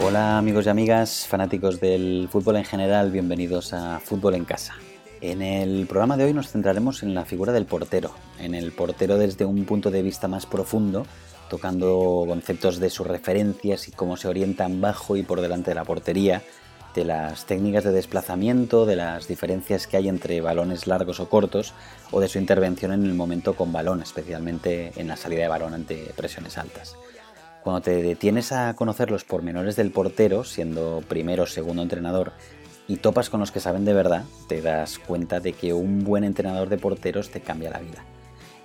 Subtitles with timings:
[0.00, 4.74] Hola amigos y amigas, fanáticos del fútbol en general, bienvenidos a Fútbol en Casa.
[5.20, 8.10] En el programa de hoy nos centraremos en la figura del portero,
[8.40, 11.06] en el portero desde un punto de vista más profundo,
[11.48, 15.84] tocando conceptos de sus referencias y cómo se orientan bajo y por delante de la
[15.84, 16.42] portería,
[16.96, 21.74] de las técnicas de desplazamiento, de las diferencias que hay entre balones largos o cortos,
[22.10, 25.74] o de su intervención en el momento con balón, especialmente en la salida de balón
[25.74, 26.96] ante presiones altas.
[27.66, 32.30] Cuando te detienes a conocer los pormenores del portero, siendo primero o segundo entrenador,
[32.86, 36.22] y topas con los que saben de verdad, te das cuenta de que un buen
[36.22, 38.04] entrenador de porteros te cambia la vida.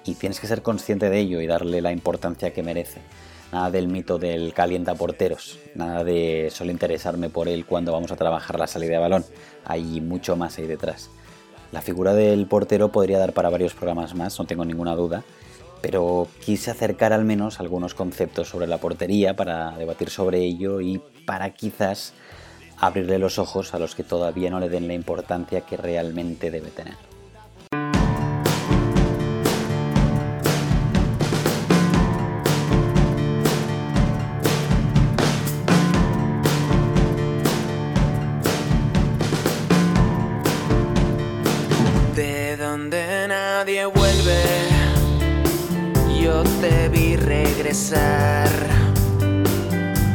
[0.05, 3.01] Y tienes que ser consciente de ello y darle la importancia que merece.
[3.51, 8.17] Nada del mito del calienta porteros, nada de solo interesarme por él cuando vamos a
[8.17, 9.25] trabajar la salida de balón.
[9.65, 11.09] Hay mucho más ahí detrás.
[11.71, 15.23] La figura del portero podría dar para varios programas más, no tengo ninguna duda,
[15.81, 21.01] pero quise acercar al menos algunos conceptos sobre la portería para debatir sobre ello y
[21.25, 22.13] para quizás
[22.77, 26.69] abrirle los ojos a los que todavía no le den la importancia que realmente debe
[26.69, 27.10] tener.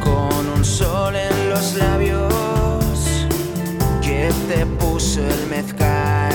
[0.04, 2.98] Con un sol en los labios
[4.02, 6.34] que te puso el mezcal.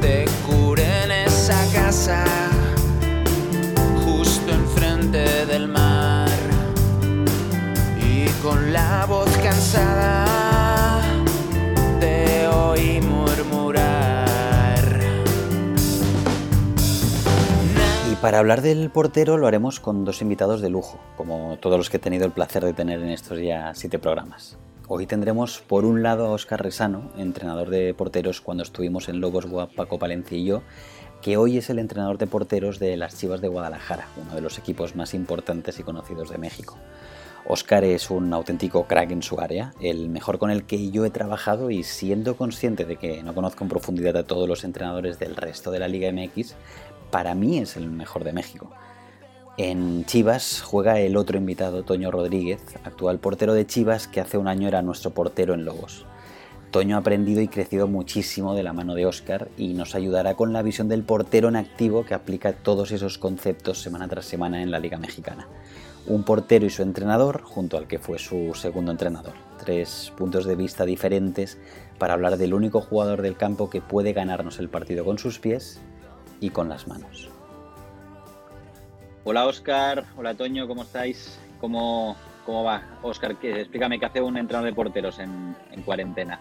[0.00, 2.24] Te curé en esa casa,
[4.06, 6.30] justo enfrente del mar,
[8.00, 10.31] y con la voz cansada
[18.22, 21.96] para hablar del portero lo haremos con dos invitados de lujo, como todos los que
[21.96, 24.56] he tenido el placer de tener en estos ya siete programas.
[24.86, 29.48] Hoy tendremos por un lado a Óscar Resano, entrenador de porteros cuando estuvimos en Lobos
[29.74, 30.62] Paco Palencia y yo,
[31.20, 34.56] que hoy es el entrenador de porteros de las Chivas de Guadalajara, uno de los
[34.56, 36.78] equipos más importantes y conocidos de México.
[37.44, 41.10] Óscar es un auténtico crack en su área, el mejor con el que yo he
[41.10, 45.34] trabajado y siendo consciente de que no conozco en profundidad a todos los entrenadores del
[45.34, 46.54] resto de la Liga MX,
[47.12, 48.70] para mí es el mejor de México.
[49.58, 54.48] En Chivas juega el otro invitado, Toño Rodríguez, actual portero de Chivas que hace un
[54.48, 56.06] año era nuestro portero en Lobos.
[56.70, 60.54] Toño ha aprendido y crecido muchísimo de la mano de Óscar y nos ayudará con
[60.54, 64.70] la visión del portero en activo que aplica todos esos conceptos semana tras semana en
[64.70, 65.46] la Liga Mexicana.
[66.06, 69.34] Un portero y su entrenador junto al que fue su segundo entrenador.
[69.62, 71.58] Tres puntos de vista diferentes
[71.98, 75.82] para hablar del único jugador del campo que puede ganarnos el partido con sus pies
[76.42, 77.30] y con las manos.
[79.24, 81.38] Hola Óscar, hola Toño, ¿cómo estáis?
[81.60, 82.98] ¿Cómo, cómo va?
[83.02, 86.40] Óscar, explícame qué hace un entrenador de porteros en, en, cuarentena.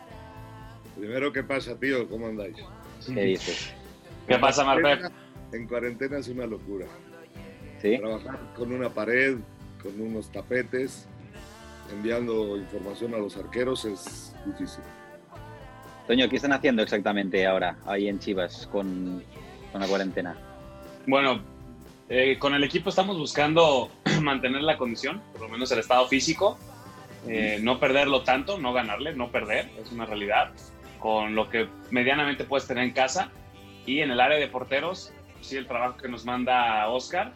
[0.98, 2.10] Primero, ¿qué pasa, tío?
[2.10, 2.58] ¿Cómo andáis?
[3.06, 3.74] ¿Qué dices?
[4.28, 5.12] ¿Qué pasa, Marpep?
[5.52, 6.88] En cuarentena es una locura.
[7.80, 7.98] ¿Sí?
[8.00, 9.38] Trabajar con una pared,
[9.82, 11.08] con unos tapetes,
[11.94, 14.84] enviando información a los arqueros es difícil.
[16.08, 19.24] Toño, ¿qué están haciendo exactamente ahora, ahí en Chivas, con,
[19.72, 20.36] con la cuarentena?
[21.08, 21.42] Bueno,
[22.10, 23.90] eh, con el equipo estamos buscando
[24.22, 26.58] mantener la condición, por lo menos el estado físico,
[27.28, 30.52] eh, no perderlo tanto, no ganarle, no perder, es una realidad,
[31.00, 33.30] con lo que medianamente puedes tener en casa.
[33.86, 37.34] Y en el área de porteros, sí, el trabajo que nos manda Oscar,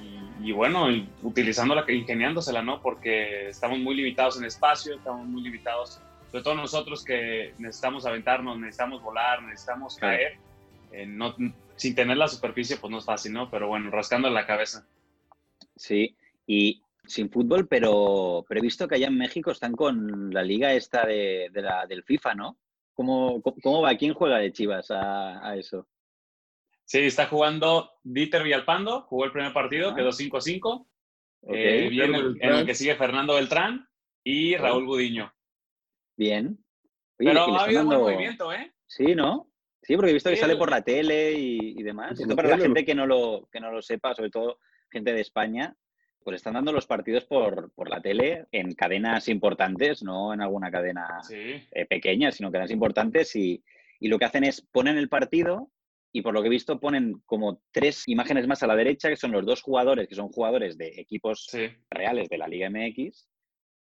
[0.00, 0.86] y, y bueno,
[1.22, 2.80] utilizándola, ingeniándosela, ¿no?
[2.80, 6.00] Porque estamos muy limitados en espacio, estamos muy limitados,
[6.30, 10.38] sobre todo nosotros que necesitamos aventarnos, necesitamos volar, necesitamos caer,
[10.90, 11.34] eh, no,
[11.76, 13.50] sin tener la superficie, pues no es fácil, ¿no?
[13.50, 14.86] Pero bueno, rascando la cabeza.
[15.76, 16.16] Sí,
[16.46, 20.72] y sin fútbol, pero, pero he visto que allá en México están con la liga
[20.72, 22.58] esta de, de la, del FIFA, ¿no?
[22.94, 23.96] ¿Cómo, ¿Cómo, va?
[23.96, 25.88] ¿Quién juega de Chivas a, a, eso?
[26.84, 29.94] Sí, está jugando Dieter Villalpando, jugó el primer partido, ah.
[29.94, 30.86] quedó 5-5.
[31.44, 31.86] Okay.
[31.86, 33.88] Eh, viene el, en el que sigue Fernando Beltrán
[34.22, 35.32] y Raúl Gudiño.
[36.16, 36.58] Bien.
[37.18, 38.00] Oye, pero ha habido dando...
[38.00, 38.72] buen movimiento, ¿eh?
[38.86, 39.51] Sí, ¿no?
[39.82, 42.18] Sí, porque he visto que sale por la tele y, y demás.
[42.18, 44.58] Esto para la gente que no, lo, que no lo sepa, sobre todo
[44.90, 45.74] gente de España,
[46.22, 50.70] Pues están dando los partidos por, por la tele en cadenas importantes, no en alguna
[50.70, 53.62] cadena eh, pequeña, sino cadenas importantes y,
[53.98, 55.70] y lo que hacen es ponen el partido
[56.12, 59.16] y por lo que he visto ponen como tres imágenes más a la derecha, que
[59.16, 61.48] son los dos jugadores, que son jugadores de equipos
[61.90, 63.28] reales de la Liga MX,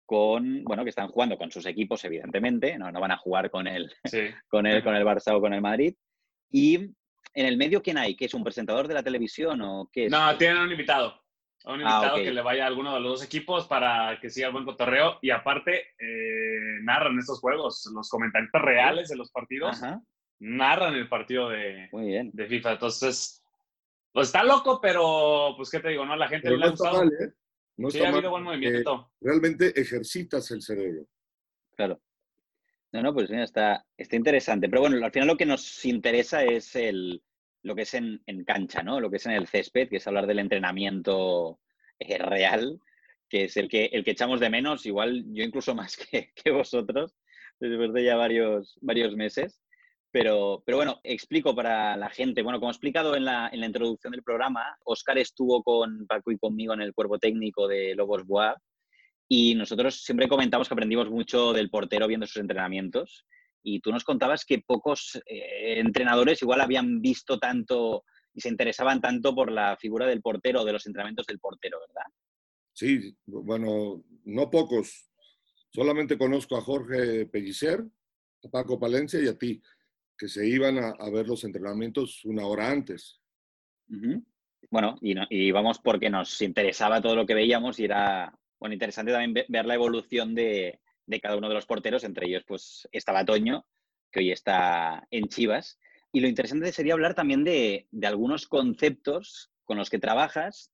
[0.07, 3.68] con, bueno, que están jugando con sus equipos, evidentemente, no, no van a jugar con
[3.68, 3.94] el,
[4.48, 5.94] con, el, con el Barça o con el Madrid.
[6.50, 8.15] Y en el medio, ¿quién hay?
[8.15, 10.12] ¿Qué es un presentador de la televisión o qué es?
[10.12, 11.21] No, tienen un invitado
[11.68, 14.48] un ah, invitado que le vaya a alguno de los dos equipos para que siga
[14.48, 15.19] el buen cotorreo.
[15.21, 17.89] Y aparte, eh, narran estos juegos.
[17.94, 19.81] Los comentarios reales de los partidos
[20.39, 22.74] narran el partido de, de FIFA.
[22.74, 23.44] Entonces,
[24.13, 26.06] pues está loco, pero pues, ¿qué te digo?
[26.06, 27.04] No, la gente le ha gustado.
[27.04, 27.33] ¿eh?
[27.77, 29.12] No sí, ha habido buen movimiento.
[29.21, 31.07] realmente ejercitas el cerebro.
[31.75, 32.01] Claro.
[32.91, 34.68] No, no, pues está, está interesante.
[34.69, 37.21] Pero bueno, al final lo que nos interesa es el,
[37.63, 39.00] lo que es en, cancha, ¿no?
[39.00, 41.59] Lo que es en el césped, que es hablar del entrenamiento
[42.00, 42.79] eh, real,
[43.29, 47.15] que es el que, el que echamos de menos, igual yo incluso más que, vosotros,
[47.59, 49.62] después de ya varios, varios meses.
[50.12, 52.42] Pero, pero bueno, explico para la gente.
[52.42, 56.31] Bueno, como he explicado en la, en la introducción del programa, Oscar estuvo con Paco
[56.31, 58.57] y conmigo en el cuerpo técnico de Lobos Boab
[59.30, 63.25] y nosotros siempre comentamos que aprendimos mucho del portero viendo sus entrenamientos
[63.62, 69.01] y tú nos contabas que pocos eh, entrenadores igual habían visto tanto y se interesaban
[69.01, 72.06] tanto por la figura del portero, de los entrenamientos del portero, ¿verdad?
[72.71, 75.09] Sí, bueno, no pocos.
[75.74, 77.83] Solamente conozco a Jorge Pellicer,
[78.45, 79.62] a Paco Palencia y a ti,
[80.17, 83.19] que se iban a, ver los entrenamientos una hora antes.
[84.69, 89.45] Bueno, y, íbamos porque nos interesaba todo lo que veíamos y era bueno, interesante también
[89.47, 93.65] ver la evolución de, de cada uno de los porteros, entre ellos pues estaba Toño,
[94.11, 95.79] que hoy está en Chivas.
[96.11, 100.71] Y lo interesante sería hablar también de, algunos conceptos con los que trabajas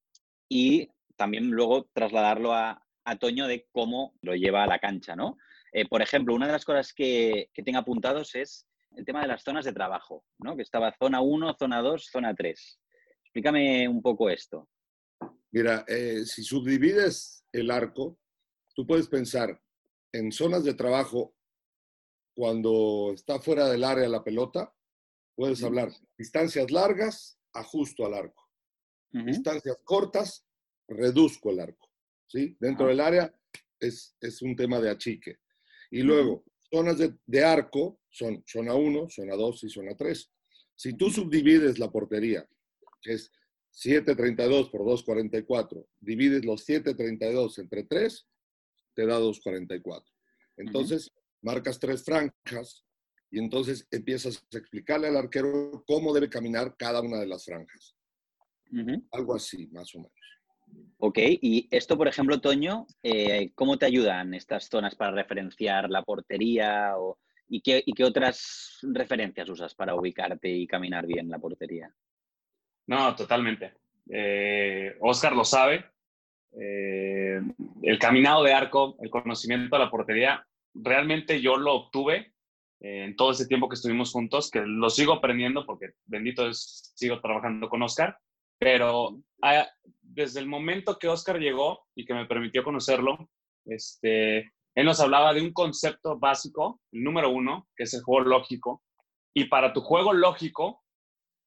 [0.49, 2.79] y también luego trasladarlo a,
[3.19, 5.37] Toño de cómo lo lleva a la cancha, ¿no?
[5.73, 9.27] Eh, por ejemplo, una de las cosas que, que tengo apuntados es el tema de
[9.27, 10.55] las zonas de trabajo, ¿no?
[10.55, 12.79] Que estaba zona 1, zona 2, zona 3.
[13.23, 14.69] Explícame un poco esto.
[15.51, 18.19] Mira, eh, si subdivides el arco,
[18.75, 19.61] tú puedes pensar
[20.11, 21.35] en zonas de trabajo,
[22.35, 24.73] cuando está fuera del área la pelota,
[25.35, 28.49] puedes hablar distancias largas, ajusto al arco.
[29.11, 30.47] Distancias cortas,
[30.87, 31.89] reduzco el arco.
[32.25, 32.57] ¿sí?
[32.59, 33.31] Dentro del área
[33.79, 35.37] es, es, un tema de achique.
[35.91, 36.43] Y luego,
[36.73, 40.31] zonas de, de, arco son zona 1, zona 2 y zona 3.
[40.75, 42.47] Si tú subdivides la portería,
[43.01, 43.31] que es
[43.73, 48.27] 7.32 por 2.44, divides los 7.32 entre 3,
[48.95, 50.03] te da 2.44.
[50.57, 51.11] Entonces,
[51.41, 52.85] marcas tres franjas
[53.29, 57.95] y entonces empiezas a explicarle al arquero cómo debe caminar cada una de las franjas.
[59.11, 60.13] Algo así, más o menos.
[61.05, 66.01] Ok, y esto, por ejemplo, Toño, eh, ¿cómo te ayudan estas zonas para referenciar la
[66.01, 66.93] portería?
[67.49, 71.93] y, qué, qué, otras referencias usas para ubicarte y caminar bien la portería?
[72.87, 73.73] No, totalmente.
[74.09, 75.85] Eh, Oscar lo sabe.
[76.57, 77.41] Eh,
[77.81, 82.33] el caminado de arco, el conocimiento de la portería, realmente yo lo obtuve
[82.79, 87.19] en todo ese tiempo que estuvimos juntos, que lo sigo aprendiendo porque bendito es, sigo
[87.19, 88.17] trabajando con Oscar,
[88.63, 89.67] pero ah,
[90.01, 93.29] desde el momento que Oscar llegó y que me permitió conocerlo,
[93.65, 98.21] este, él nos hablaba de un concepto básico, el número uno, que es el juego
[98.21, 98.81] lógico,
[99.33, 100.81] y para tu juego lógico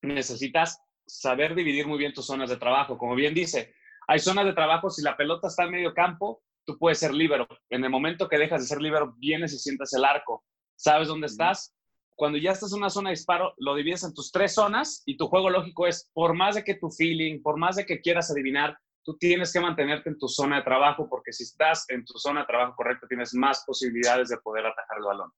[0.02, 2.99] necesitas saber dividir muy bien tus zonas de trabajo.
[2.99, 3.73] Como bien dice,
[4.08, 7.49] hay zonas de trabajo, si la pelota está en medio campo, tú puedes ser líbero.
[7.70, 10.44] En el momento que dejas de ser líbero, vienes y sientas el arco.
[10.76, 11.75] ¿Sabes dónde estás?
[12.16, 15.18] Cuando ya estás en una zona de disparo, lo divides en tus tres zonas y
[15.18, 18.30] tu juego lógico es, por más de que tu feeling, por más de que quieras
[18.30, 22.18] adivinar, tú tienes que mantenerte en tu zona de trabajo porque si estás en tu
[22.18, 25.30] zona de trabajo correcta, tienes más posibilidades de poder atajar el balón.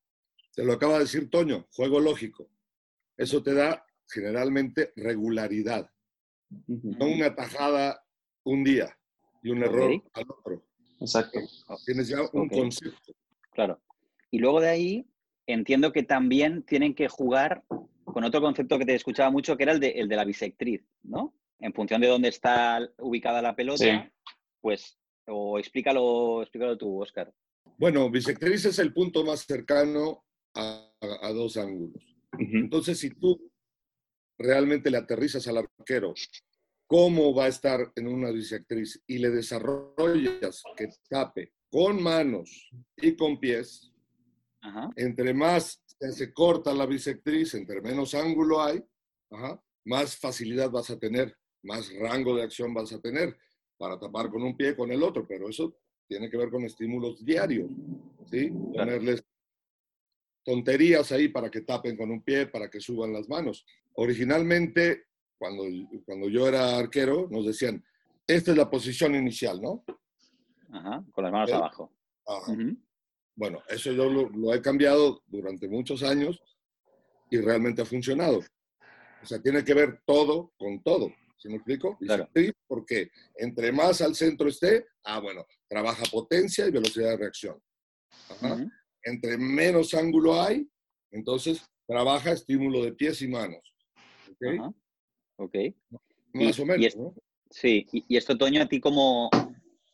[0.54, 2.48] Te lo acaba de decir Toño, juego lógico.
[3.16, 5.90] Eso te da generalmente regularidad.
[6.68, 8.04] No una tajada
[8.44, 8.96] un día
[9.42, 10.64] y un error al otro.
[11.00, 11.40] Exacto.
[11.84, 13.12] Tienes ya un concepto.
[13.52, 13.80] Claro.
[14.30, 15.10] Y luego de ahí
[15.48, 17.64] entiendo que también tienen que jugar
[18.04, 20.82] con otro concepto que te escuchaba mucho, que era el de, el de la bisectriz,
[21.02, 21.34] ¿no?
[21.58, 24.12] En función de dónde está ubicada la pelota,
[24.60, 27.32] pues, o explícalo, explícalo tú, Oscar.
[27.78, 30.24] Bueno, bisectriz es el punto más cercano
[30.54, 32.02] a, a dos ángulos.
[32.38, 33.50] Entonces, si tú
[34.38, 36.14] realmente le aterrizas al arquero
[36.86, 43.14] cómo va a estar en una bisectriz y le desarrollas que tape con manos y
[43.16, 43.92] con pies,
[44.96, 48.82] entre más se corta la bisectriz, entre menos ángulo hay,
[49.84, 53.36] más facilidad vas a tener, más rango de acción vas a tener.
[53.78, 55.76] para tapar con un pie con el otro, pero eso
[56.08, 57.70] tiene que ver con estímulos diarios,
[58.28, 58.50] ¿sí?
[58.50, 59.24] Ponerles
[60.44, 63.64] tonterías ahí para que tapen con un pie, para que suban las manos.
[63.94, 65.04] Originalmente,
[65.38, 65.64] cuando,
[66.04, 67.84] cuando yo era arquero, nos decían,
[68.26, 69.84] esta es la posición inicial, ¿no?
[70.70, 71.92] Ajá, con las manos abajo.
[72.26, 72.52] Ajá.
[73.38, 76.42] Bueno, eso yo lo, he cambiado durante muchos años
[77.30, 78.40] y realmente ha funcionado.
[79.22, 81.12] O sea, tiene que ver todo con todo.
[81.36, 81.96] ¿Sí me explico?
[81.98, 82.28] Claro.
[82.66, 87.62] Porque entre más al centro esté, ah, bueno, trabaja potencia y velocidad de reacción.
[88.28, 88.66] Ajá.
[89.04, 90.68] Entre menos ángulo hay,
[91.12, 93.60] entonces trabaja estímulo de pies y manos.
[94.30, 94.58] ¿Ok?
[94.58, 94.72] Ajá.
[95.36, 95.54] Ok.
[96.32, 97.14] Más Y- o menos, y es- ¿no?
[97.50, 99.30] Sí, y, y esto, Toño, a ti como...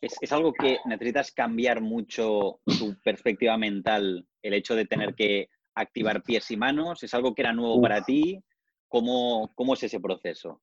[0.05, 5.49] Es, es algo que necesitas cambiar mucho tu perspectiva mental, el hecho de tener que
[5.75, 8.43] activar pies y manos, ¿es algo que era nuevo para ti?
[8.89, 10.63] ¿Cómo, cómo es ese proceso?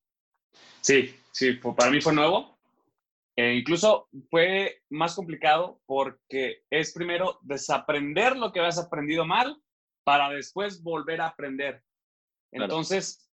[0.79, 2.57] Sí, sí, para mí fue nuevo.
[3.35, 9.61] E incluso fue más complicado porque es primero desaprender lo que habías aprendido mal
[10.03, 11.83] para después volver a aprender.
[12.51, 12.65] Claro.
[12.65, 13.29] Entonces,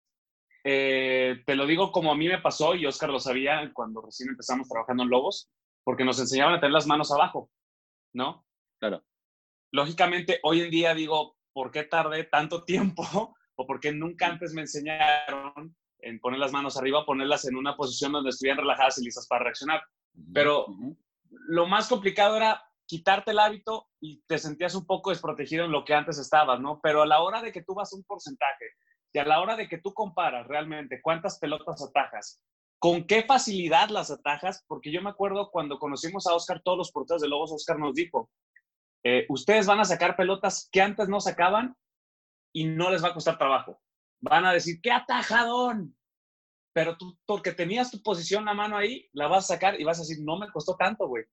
[0.64, 4.30] eh, te lo digo como a mí me pasó y Oscar lo sabía cuando recién
[4.30, 5.50] empezamos trabajando en Lobos,
[5.84, 7.50] porque nos enseñaban a tener las manos abajo,
[8.12, 8.46] ¿no?
[8.80, 9.04] Claro.
[9.70, 13.04] Lógicamente, hoy en día digo, ¿por qué tardé tanto tiempo?
[13.56, 17.76] ¿O por qué nunca antes me enseñaron en poner las manos arriba, ponerlas en una
[17.76, 19.80] posición donde estuvieran relajadas y listas para reaccionar?
[20.32, 20.66] Pero
[21.28, 25.84] lo más complicado era quitarte el hábito y te sentías un poco desprotegido en lo
[25.84, 26.80] que antes estabas, ¿no?
[26.82, 28.66] Pero a la hora de que tú vas a un porcentaje
[29.12, 32.42] y a la hora de que tú comparas realmente cuántas pelotas atajas,
[32.84, 36.92] con qué facilidad las atajas, porque yo me acuerdo cuando conocimos a Oscar, todos los
[36.92, 38.28] porteros de Lobos, Oscar nos dijo,
[39.02, 41.74] eh, ustedes van a sacar pelotas que antes no sacaban
[42.52, 43.80] y no les va a costar trabajo.
[44.20, 45.96] Van a decir, ¡qué atajadón!
[46.74, 49.98] Pero tú, porque tenías tu posición, la mano ahí, la vas a sacar y vas
[49.98, 51.24] a decir, no me costó tanto, güey.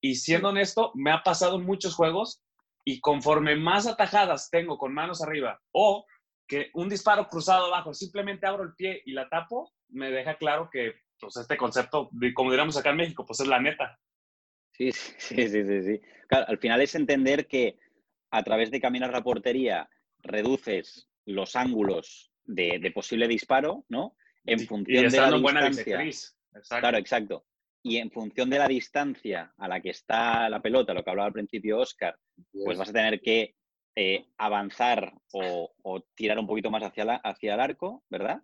[0.00, 2.42] Y siendo honesto, me ha pasado muchos juegos
[2.84, 6.04] y conforme más atajadas tengo con manos arriba o
[6.48, 10.68] que un disparo cruzado abajo, simplemente abro el pie y la tapo, me deja claro
[10.70, 13.98] que pues, este concepto, como diríamos acá en México, pues es la neta.
[14.76, 16.00] Sí, sí, sí, sí, sí.
[16.28, 17.78] Claro, al final es entender que
[18.30, 19.88] a través de caminar la portería
[20.18, 24.16] reduces los ángulos de, de posible disparo, ¿no?
[24.44, 25.30] En función y de la
[25.70, 25.96] distancia.
[26.54, 26.80] Exacto.
[26.82, 27.46] Claro, exacto.
[27.82, 31.28] Y en función de la distancia a la que está la pelota, lo que hablaba
[31.28, 32.18] al principio Oscar,
[32.52, 33.54] pues vas a tener que
[33.94, 38.42] eh, avanzar o, o tirar un poquito más hacia, la- hacia el arco, ¿verdad?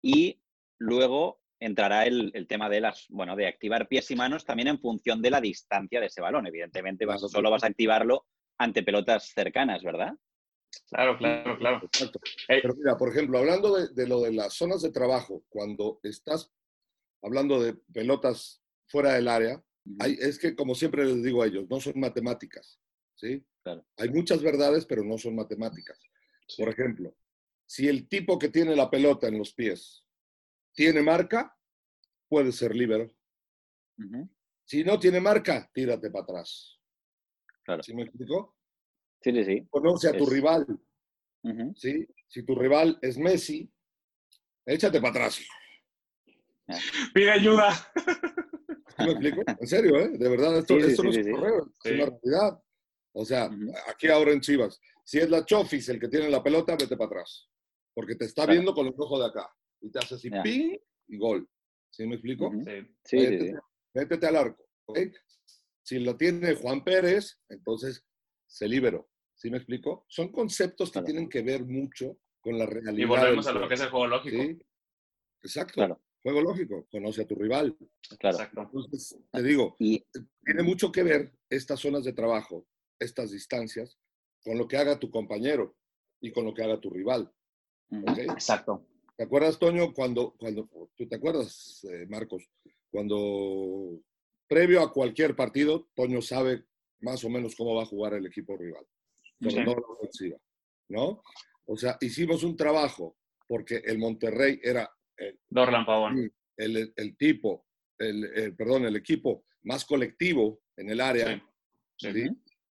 [0.00, 0.40] Y
[0.78, 4.80] luego entrará el, el tema de las, bueno, de activar pies y manos también en
[4.80, 6.46] función de la distancia de ese balón.
[6.46, 8.26] Evidentemente, vas, solo vas a activarlo
[8.58, 10.14] ante pelotas cercanas, ¿verdad?
[10.88, 11.80] Claro, claro, claro.
[11.84, 12.20] Exacto.
[12.48, 16.00] Eh, Pero mira, por ejemplo, hablando de, de lo de las zonas de trabajo, cuando
[16.02, 16.52] estás
[17.22, 19.62] hablando de pelotas fuera del área,
[20.00, 22.80] hay, es que como siempre les digo a ellos, no son matemáticas,
[23.14, 23.44] ¿sí?
[23.62, 23.86] Claro.
[23.96, 25.98] Hay muchas verdades, pero no son matemáticas.
[26.58, 27.16] Por ejemplo,
[27.66, 30.03] si el tipo que tiene la pelota en los pies
[30.74, 31.56] tiene marca,
[32.28, 33.10] puede ser líbero.
[33.98, 34.28] Ujú.
[34.64, 36.78] Si no tiene marca, tírate para atrás.
[37.64, 37.82] Claro.
[37.82, 38.56] ¿Sí me explico?
[39.22, 39.66] Sí, sí, sí.
[39.70, 40.66] Conoce a tu Es- rival.
[41.76, 42.06] ¿sí?
[42.28, 43.70] Si tu rival es Messi,
[44.66, 45.40] échate para atrás.
[47.14, 47.72] Pide ayuda.
[47.74, 49.42] ¿Sí me explico?
[49.46, 50.08] En serio, ¿eh?
[50.08, 51.40] De verdad, esto, Sí, sí, esto no sí, es sí, un sí.
[51.42, 52.62] correo, es una realidad.
[53.12, 53.50] O sea,
[53.88, 57.06] aquí ahora en Chivas, si es la Chofis el que tiene la pelota, vete para
[57.08, 57.48] atrás.
[57.92, 58.52] Porque te está Claro.
[58.52, 59.48] viendo con el ojo de acá.
[59.84, 61.46] Y te hace así, ping, y gol.
[61.90, 62.50] ¿Sí me explico?
[62.52, 62.64] Sí.
[62.64, 63.58] Sí, sí, métete, sí.
[63.94, 64.64] métete al arco.
[64.86, 64.98] ¿ok?
[65.82, 68.02] Si lo tiene Juan Pérez, entonces
[68.46, 69.10] se liberó.
[69.34, 70.06] ¿Sí me explico?
[70.08, 71.04] Son conceptos que Claro.
[71.06, 72.94] tienen que ver mucho con la realidad.
[72.94, 74.42] Y volvemos a del lo que es el juego lógico.
[74.42, 74.58] ¿sí?
[75.42, 75.74] Exacto.
[75.74, 76.86] Claro, Juego lógico.
[76.90, 77.76] Conoce a tu rival.
[78.18, 78.38] claro.
[78.38, 78.62] Exacto.
[78.62, 80.02] Entonces, te digo, Y
[80.44, 82.66] tiene mucho que ver estas zonas de trabajo,
[82.98, 83.98] estas distancias,
[84.42, 85.76] con lo que haga tu compañero
[86.22, 87.30] y con lo que haga tu rival.
[87.90, 88.86] Exacto.
[89.16, 92.48] ¿Te acuerdas, Toño, cuando, cuando tú te acuerdas, eh, Marcos,
[92.90, 94.00] cuando
[94.48, 96.64] previo a cualquier partido, Toño sabe
[97.00, 98.84] más o menos cómo va a jugar el equipo rival,
[99.40, 99.48] Sí.
[99.64, 100.38] todo la ofensiva,
[100.88, 101.22] ¿no?
[101.66, 103.16] O sea, hicimos un trabajo
[103.46, 104.90] porque el Monterrey era
[105.48, 106.32] Dorlan Pavón.
[106.56, 107.66] el, el tipo,
[107.98, 111.42] el, el- perdón, el equipo más colectivo en el área,
[111.96, 112.10] Sí.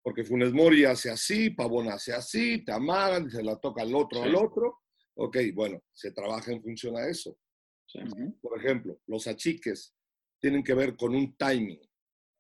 [0.03, 4.23] porque Funes Mori hace así, Pavón hace así, te amagan, se la toca al otro,
[4.23, 4.81] al otro.
[5.19, 7.39] Ok, bueno, se trabaja en función a eso.
[7.87, 7.99] Sí.
[8.41, 9.95] Por ejemplo, los achiques
[10.39, 11.81] tienen que ver con un timing.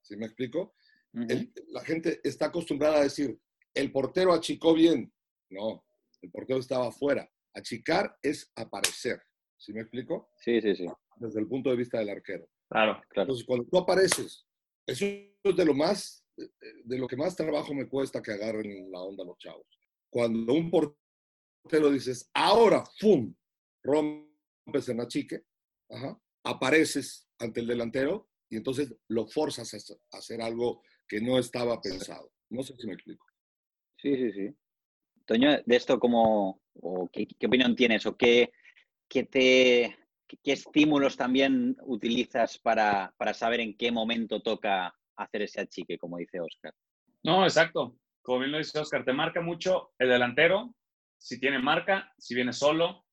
[0.03, 0.75] ¿Sí me explico?
[1.15, 1.27] Ujú.
[1.29, 3.39] El- la gente está acostumbrada a decir,
[3.75, 5.13] el portero achicó bien.
[5.51, 5.85] No,
[6.23, 7.31] el portero estaba afuera.
[7.55, 9.23] Achicar es aparecer.
[9.57, 10.31] ¿Sí me explico?
[10.37, 10.87] Sí, sí, sí.
[11.17, 12.47] Desde el punto de vista del arquero.
[12.69, 13.23] Claro, claro.
[13.29, 14.47] Entonces, cuando tú apareces,
[14.87, 19.01] eso es de lo más, de lo que más trabajo me cuesta que agarren la
[19.01, 19.67] onda los chavos.
[20.11, 20.99] Cuando un portero
[21.93, 23.35] dices, ahora, ¡fum!
[23.83, 25.45] rompes en la chique,
[26.45, 32.33] apareces ante el delantero y entonces lo forzas a hacer algo que no estaba pensado.
[32.51, 33.25] No sé si me explico.
[33.97, 34.55] Sí, sí, sí.
[35.25, 38.53] Toño, de esto, cómo, o qué, opinión tienes o qué,
[39.09, 39.97] qué te,
[40.27, 46.19] qué estímulos también utilizas para, para, saber en qué momento toca hacer ese achique, como
[46.19, 46.73] dice Oscar?
[47.25, 47.99] No, exacto.
[48.23, 50.76] Como bien lo dice Oscar, te marca mucho el delantero,
[51.19, 53.05] si tiene marca, si viene solo,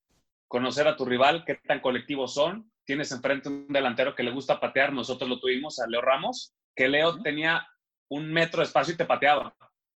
[0.48, 2.70] conocer a tu rival, qué tan colectivos son.
[2.84, 6.88] Tienes enfrente un delantero que le gusta patear, nosotros lo tuvimos a Leo Ramos, que
[6.88, 7.66] Leo tenía
[8.08, 9.54] un metro de espacio y te pateaba.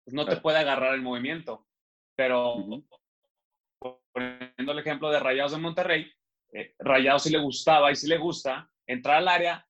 [0.05, 1.67] Pues no te puede agarrar el movimiento.
[2.15, 2.55] Pero
[4.13, 6.13] poniendo el ejemplo de Rayados de Monterrey,
[6.53, 9.67] eh, Rayados sí le gustaba y sí le gusta entrar al área,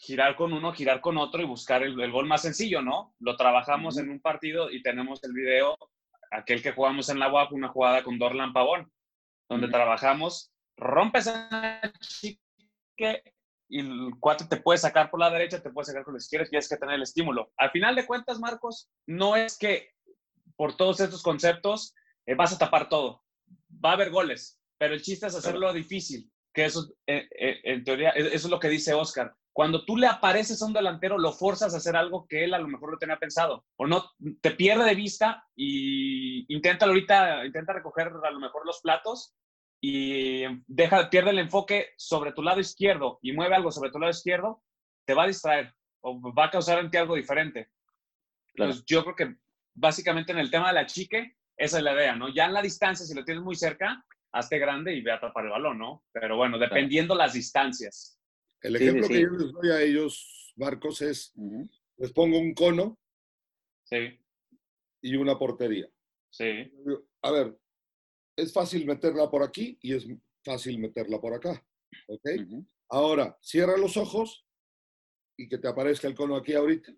[0.00, 3.14] girar con uno, girar con otro y buscar el, gol más sencillo, ¿no?
[3.18, 5.76] Lo trabajamos en un partido y tenemos el video,
[6.34, 8.90] aquel que jugamos en la UAP, una jugada con Dorlan Pavón,
[9.48, 13.22] donde trabajamos, rompes el chique
[13.68, 16.48] y el cuatro te puede sacar por la derecha, te puede sacar por la izquierda,
[16.48, 17.52] tienes que tener el estímulo.
[17.56, 19.90] Al final de cuentas, Marcos, no es que
[20.56, 21.94] por todos estos conceptos
[22.26, 23.22] eh, vas a tapar todo.
[23.84, 27.84] Va a haber goles, pero el chiste es hacerlo difícil, que eso, eh, eh, en
[27.84, 29.34] teoría, e, eso es lo que dice Oscar.
[29.54, 32.58] Cuando tú le apareces a un delantero, lo forzas a hacer algo que él a
[32.58, 33.64] lo mejor no tenía pensado.
[33.76, 38.80] O no, te pierde de vista y intenta ahorita, intenta recoger a lo mejor los
[38.80, 39.32] platos
[39.80, 44.10] y deja, pierde el enfoque sobre tu lado izquierdo y mueve algo sobre tu lado
[44.10, 44.60] izquierdo,
[45.06, 47.70] te va a distraer o va a causar en ti algo diferente.
[48.56, 49.36] Entonces, yo creo que
[49.72, 52.28] básicamente en el tema de la chique, esa es la idea, ¿no?
[52.28, 55.44] Ya en la distancia, si lo tienes muy cerca, hazte grande y ve a tapar
[55.44, 56.02] el balón, ¿no?
[56.12, 58.18] Pero bueno, dependiendo las distancias.
[58.64, 61.34] El ejemplo que yo les doy a ellos, Marcos, es,
[61.98, 62.98] les pongo un cono
[63.84, 64.18] sí.
[65.02, 65.86] y una portería.
[66.30, 66.72] Sí.
[67.20, 67.58] A ver,
[68.34, 70.06] es fácil meterla por aquí y es
[70.42, 71.62] fácil meterla por acá.
[72.08, 72.26] ¿Ok?
[72.88, 74.46] Ahora, cierra los ojos
[75.36, 76.90] y que te aparezca el cono aquí ahorita.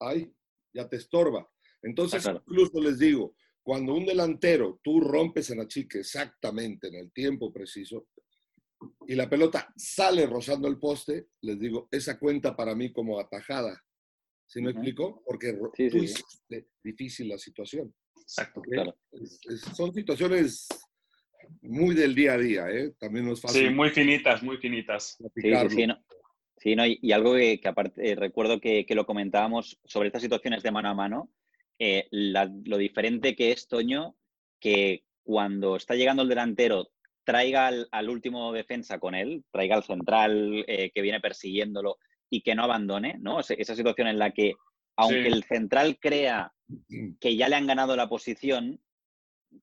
[0.00, 0.34] Ahí,
[0.74, 1.48] ya te estorba.
[1.82, 6.96] Entonces, ah, incluso les digo, cuando un delantero tú rompes en la chica exactamente en
[6.96, 8.08] el tiempo preciso
[9.06, 13.82] y la pelota sale rozando el poste, les digo, esa cuenta para mí como atajada.
[14.46, 15.22] ¿Sí me explico?
[15.24, 17.94] Porque tú hiciste difícil la situación.
[18.20, 18.96] Exacto, claro.
[19.74, 20.66] son situaciones
[21.62, 22.92] muy del día a día, ¿eh?
[22.98, 23.68] También fácil.
[23.68, 25.18] Sí, muy finitas, muy finitas.
[25.36, 25.98] Sí, sí, no.
[26.56, 30.62] Sí, no, y, algo que, aparte, eh, recuerdo que, que, lo comentábamos sobre estas situaciones
[30.62, 31.30] de mano a mano,
[31.78, 34.14] eh, lo diferente que es, Toño,
[34.60, 36.90] que cuando está llegando el delantero
[37.24, 42.54] traiga al, último defensa con él, traiga al central eh, que viene persiguiéndolo y que
[42.54, 43.40] no abandone, ¿no?
[43.40, 44.54] Esa situación en la que,
[44.96, 46.52] aunque el central crea
[47.20, 48.80] que ya le han ganado la posición,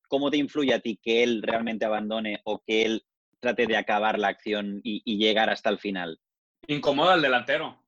[0.07, 3.03] ¿cómo te influye a ti que él realmente abandone o que él
[3.39, 6.19] trate de acabar la acción y, llegar hasta el final?
[6.67, 7.83] Incomoda al delantero.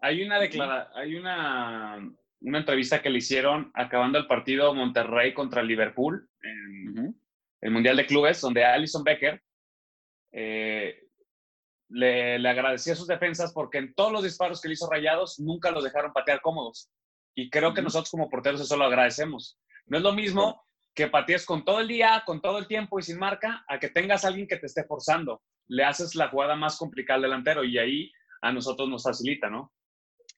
[0.00, 1.98] Hay una declara hay una
[2.44, 7.16] una entrevista que le hicieron acabando el partido Monterrey contra Liverpool en
[7.64, 9.42] el Mundial de Clubes, donde Alison Becker
[10.32, 11.08] eh,
[11.88, 15.40] le, le, agradecía a sus defensas porque en todos los disparos que le hizo Rayados
[15.40, 16.90] nunca los dejaron patear cómodos.
[17.34, 19.58] Y creo que nosotros como porteros eso lo agradecemos.
[19.86, 20.62] No es lo mismo
[20.94, 23.88] que patees con todo el día, con todo el tiempo y sin marca, a que
[23.88, 25.40] tengas a alguien que te esté forzando.
[25.66, 29.72] Le haces la jugada más complicada al delantero y ahí a nosotros nos facilita, ¿no?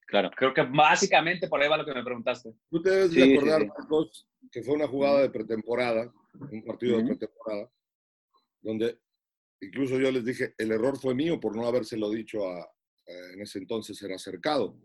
[0.07, 0.31] Claro.
[0.33, 2.53] Creo que básicamente por ahí va lo que me preguntaste.
[2.69, 7.05] Tú te debes de acordar, Marcos, que fue una jugada de pretemporada, un partido de
[7.05, 7.71] pretemporada,
[8.61, 8.99] donde
[9.61, 12.69] incluso yo les dije, el error fue mío por no habérselo dicho a,
[13.05, 14.77] en ese entonces era cercado.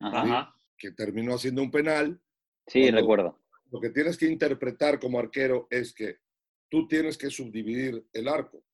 [0.00, 0.54] Ajá.
[0.76, 2.20] Que terminó haciendo un penal.
[2.66, 3.38] Sí, recuerdo.
[3.70, 6.18] Lo que tienes que interpretar como arquero es que
[6.68, 8.64] tú tienes que subdividir el arco.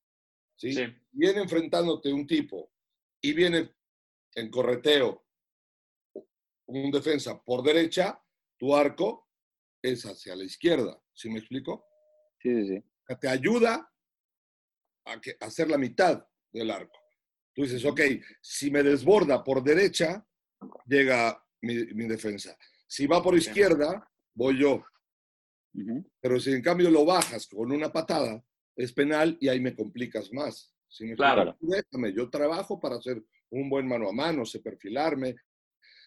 [0.56, 0.72] ¿sí?
[0.72, 0.84] sí.
[1.12, 2.70] Viene enfrentándote un tipo
[3.20, 3.70] y viene
[4.34, 5.24] en correteo
[6.66, 8.22] un defensa por derecha,
[8.58, 9.28] tu arco
[9.82, 11.00] es hacia la izquierda.
[11.12, 11.86] ¿Sí me explico?
[12.44, 13.16] Sí, sí, sí.
[13.18, 13.90] Te ayuda
[15.06, 16.98] a, que, hacer la mitad del arco.
[17.54, 18.00] Tú dices, ok,
[18.42, 20.26] si me desborda por derecha,
[20.86, 22.56] llega mi, defensa.
[22.86, 24.84] Si va por izquierda, voy yo.
[26.20, 28.44] Pero si en cambio lo bajas con una patada,
[28.76, 30.74] es penal y ahí me complicas más.
[31.00, 31.56] me claro.
[31.60, 35.36] Déjame, yo trabajo para hacer un buen mano a mano, sé perfilarme,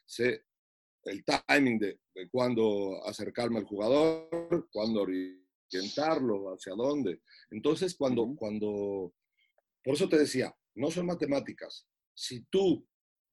[0.05, 0.45] sé
[1.05, 5.01] el timing de, de cuándo acercarme al jugador, cuándo
[5.71, 7.21] orientarlo, hacia dónde.
[7.51, 9.13] Entonces, cuando, cuando,
[9.83, 12.87] por eso te decía, no son matemáticas, si tú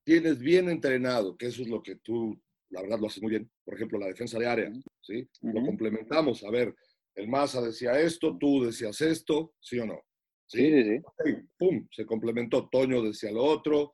[0.05, 2.39] tienes bien entrenado, que eso es lo que tú,
[2.71, 5.29] la verdad, lo haces muy bien, por ejemplo, la defensa de área, ¿sí?
[5.43, 6.45] Lo complementamos.
[6.45, 6.75] A ver,
[7.15, 10.01] el Maza decía esto, tú decías esto, ¿sí o no?
[10.47, 11.35] Sí, sí, sí.
[11.57, 12.69] Pum, se complementó.
[12.69, 13.93] Toño decía lo otro.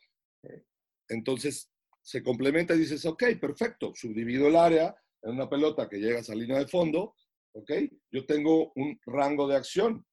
[1.08, 1.70] Entonces,
[2.02, 6.20] se complementa y dices, ok, perfecto, subdivido el área en una pelota que llega a
[6.20, 7.14] esa línea de fondo,
[7.52, 7.70] ok,
[8.10, 10.04] yo tengo un rango de acción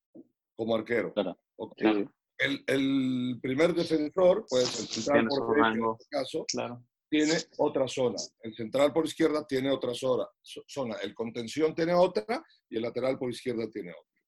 [0.55, 1.13] como arquero.
[1.13, 1.39] Claro.
[1.57, 1.73] ok.
[1.77, 2.05] Sí, sí.
[2.39, 6.83] El, el primer defensor, pues el central por derecha, en este caso, Claro.
[7.09, 8.15] tiene otra zona.
[8.43, 10.25] El central por izquierda tiene otra zona.
[10.43, 10.95] zo- zona.
[11.01, 14.21] El contención tiene otra y el lateral por izquierda tiene otra.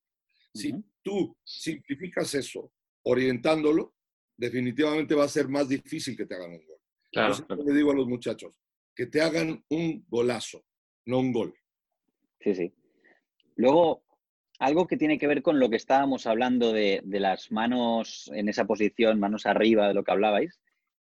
[0.56, 0.84] Si Ujú.
[1.04, 2.72] tú simplificas eso
[3.04, 3.94] orientándolo,
[4.36, 6.80] definitivamente va a ser más difícil que te hagan un gol.
[7.12, 7.30] Claro.
[7.30, 8.60] Yo siempre le digo a los muchachos,
[8.96, 10.64] que te hagan un golazo,
[11.06, 11.54] no un gol.
[12.42, 12.74] Sí, sí.
[13.60, 14.04] Luego,
[14.58, 18.48] algo que tiene que ver con lo que estábamos hablando de, de las manos en
[18.48, 20.62] esa posición, manos arriba, de lo que hablabais,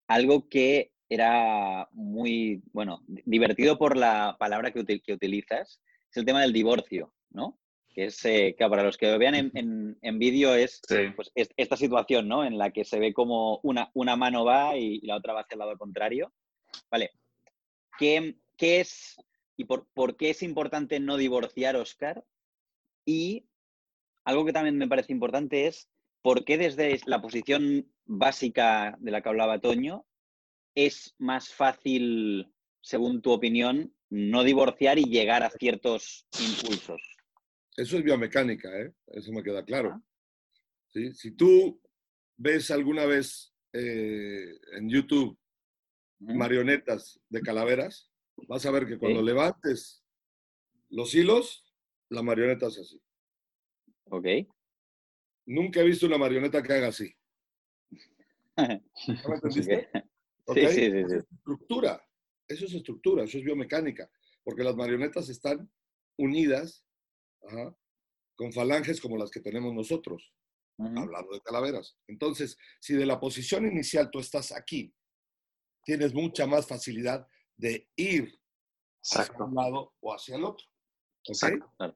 [0.07, 6.17] algo que era muy, bueno, di- divertido por la palabra que, util- que utilizas, es
[6.17, 7.57] el tema del divorcio, ¿no?
[7.93, 11.09] Que es, eh, que para los que lo vean en, en- en vídeo es Sí.
[11.15, 12.43] pues, es- esta situación, ¿no?
[12.43, 15.55] En la que se ve como una, una mano va y, la otra va hacia
[15.55, 16.33] el lado contrario.
[16.89, 17.11] Vale.
[17.97, 19.15] ¿Qué, qué es
[19.57, 22.23] y por, por qué es importante no divorciar, Oscar?
[23.05, 23.47] Y
[24.25, 25.89] algo que también me parece importante es
[26.21, 30.05] por qué desde la posición básica de la que hablaba Toño
[30.75, 37.01] es más fácil, según tu opinión, no divorciar y llegar a ciertos impulsos.
[37.75, 38.93] Eso es biomecánica, ¿eh?
[39.07, 39.91] Eso me queda claro.
[39.95, 40.01] Ah.
[40.89, 41.13] ¿sí?
[41.13, 41.81] Si tú
[42.37, 45.37] ves alguna vez eh, en YouTube
[46.19, 48.11] marionetas de calaveras,
[48.47, 49.25] vas a ver que cuando Sí.
[49.25, 50.03] levantes
[50.89, 51.70] los hilos,
[52.11, 53.01] la marioneta hace así.
[54.09, 54.25] Ok.
[55.45, 57.13] Nunca he visto una marioneta que haga así.
[58.57, 58.81] ¿No me
[59.35, 59.89] entendiste?
[60.53, 61.15] Sí, sí, sí, sí.
[61.17, 62.03] es estructura.
[62.47, 64.11] Eso es estructura, eso es biomecánica.
[64.43, 65.71] Porque las marionetas están
[66.17, 66.83] unidas
[67.47, 67.77] ajá,
[68.35, 70.33] con falanges como las que tenemos nosotros,
[70.77, 70.99] Ujú.
[70.99, 71.95] hablando de calaveras.
[72.07, 74.93] Entonces, si de la posición inicial tú estás aquí,
[75.85, 78.37] tienes mucha más facilidad de ir
[79.03, 80.65] hacia un lado o hacia el otro.
[80.67, 81.29] ¿ok?
[81.29, 81.95] Exacto.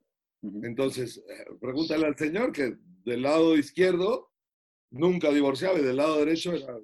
[0.63, 4.31] Entonces, eh, pregúntale al señor que del lado izquierdo
[4.91, 6.75] nunca divorciaba y del lado derecho era...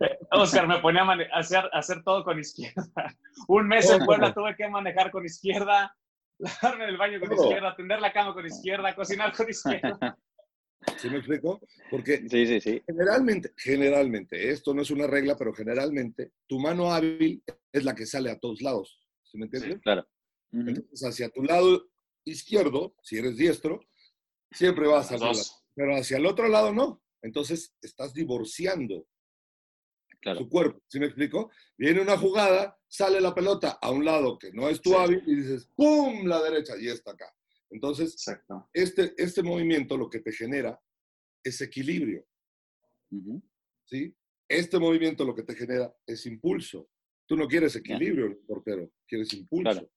[0.00, 2.84] Eh, Oscar me ponía a hacer, a hacer todo con izquierda.
[3.48, 5.94] Un mes en Puebla tuve que manejar con izquierda,
[6.38, 7.44] lavarme el baño con Todo.
[7.44, 10.18] izquierda, tender la cama con izquierda, cocinar con izquierda.
[10.96, 11.60] ¿Sí me explico?
[11.90, 12.82] Porque Sí, sí, sí.
[12.86, 18.06] generalmente, generalmente, esto no es una regla, pero generalmente tu mano hábil es la que
[18.06, 18.98] sale a todos lados.
[19.24, 19.78] ¿Sí me entiendes?
[19.82, 20.06] Claro.
[20.52, 21.89] Entonces, hacia tu lado
[22.24, 23.80] izquierdo, si eres diestro,
[24.50, 25.36] siempre vas a Las salir.
[25.36, 25.64] dos.
[25.74, 27.02] Pero hacia el otro lado no.
[27.22, 29.06] Entonces, estás divorciando
[30.20, 30.40] Claro.
[30.40, 30.82] tu cuerpo.
[30.88, 31.50] ¿Sí me explico?
[31.78, 34.96] Viene una jugada, sale la pelota a un lado que no es tu Sí.
[34.96, 36.26] hábil y dices, ¡pum!
[36.26, 37.32] La derecha y está acá.
[37.70, 38.68] Entonces, Exacto.
[38.74, 40.78] este, este movimiento lo que te genera
[41.44, 42.26] es equilibrio.
[43.86, 44.14] ¿sí?
[44.48, 46.88] Este movimiento lo que te genera es impulso.
[47.26, 49.70] Tú no quieres equilibrio, el portero, quieres impulso.
[49.70, 49.90] Claro.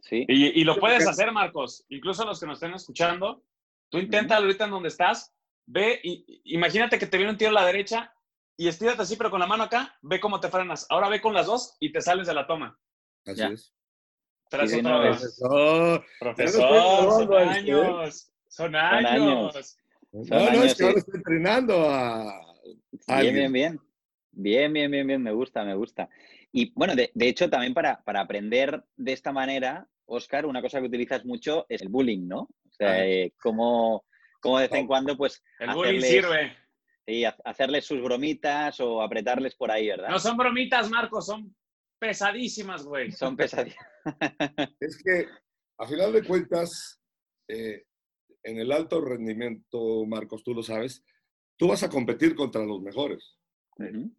[0.00, 0.24] Sí.
[0.28, 1.84] Y, y lo puedes hacer, Marcos.
[1.88, 3.42] Incluso los que nos estén escuchando,
[3.88, 5.34] tú intenta ahorita en donde estás,
[5.66, 8.12] ve, y, imagínate que te viene un tiro a la derecha
[8.56, 10.86] y estírate así, pero con la mano acá, ve cómo te frenas.
[10.90, 12.78] Ahora ve con las dos y te sales de la toma.
[13.26, 13.48] Así Ya.
[13.48, 13.72] es.
[14.48, 15.38] Tras Sí, otra vez.
[16.20, 18.32] Profesor, son a años.
[18.48, 19.54] Son años.
[20.12, 22.54] no, Son no, años, es que ahora estoy entrenando a...
[22.62, 23.34] Bien, alguien.
[23.34, 23.80] bien, bien.
[24.30, 25.22] Bien, bien, bien, bien.
[25.22, 26.08] Me gusta, me gusta.
[26.52, 30.80] Y bueno, de, de hecho, también para, para aprender de esta manera, Oscar, una cosa
[30.80, 32.40] que utilizas mucho es el bullying, ¿no?
[32.40, 34.04] O sea, eh, cómo,
[34.40, 36.56] cómo de vez en cuando, pues, El bullying hacerles- sirve.
[37.06, 40.08] sí, ha- hacerles sus bromitas o apretarles por ahí, ¿verdad?
[40.08, 41.54] No son bromitas, Marcos, son
[41.98, 43.10] pesadísimas, güey.
[43.12, 43.76] Son pesadillas.
[44.80, 45.26] Es que,
[45.78, 47.00] a final de cuentas,
[47.48, 47.84] eh,
[48.44, 51.04] en el alto rendimiento, Marcos, tú lo sabes,
[51.56, 53.36] tú vas a competir contra los mejores.
[53.78, 54.14] Ujú.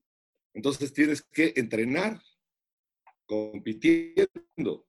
[0.57, 2.19] Entonces tienes que entrenar
[3.27, 4.87] compitiendo.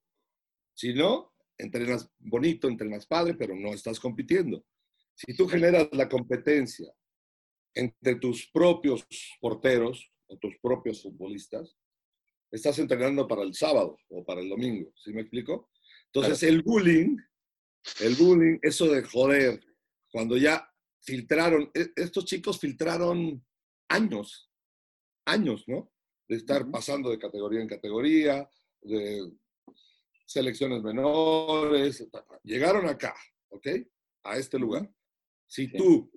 [0.74, 4.64] Si no, entrenas bonito, entrenas padre, pero no estás compitiendo.
[5.14, 6.90] Si tú generas la competencia
[7.74, 9.06] entre tus propios
[9.42, 11.76] porteros o tus propios futbolistas,
[12.50, 14.90] estás entrenando para el sábado o para el domingo.
[14.96, 15.70] ¿Sí me explico?
[16.06, 17.14] Entonces el bullying,
[18.00, 19.62] el bullying, eso de joder,
[20.10, 20.66] cuando ya
[21.02, 23.44] filtraron, e- estos chicos filtraron
[23.90, 24.47] años,
[25.28, 25.92] años, ¿no?
[26.28, 28.48] De estar pasando de categoría en categoría,
[28.82, 29.32] de
[30.26, 32.06] selecciones menores,
[32.42, 33.14] llegaron acá,
[33.48, 33.66] ¿ok?
[34.24, 34.90] A este lugar.
[35.46, 36.10] Si tú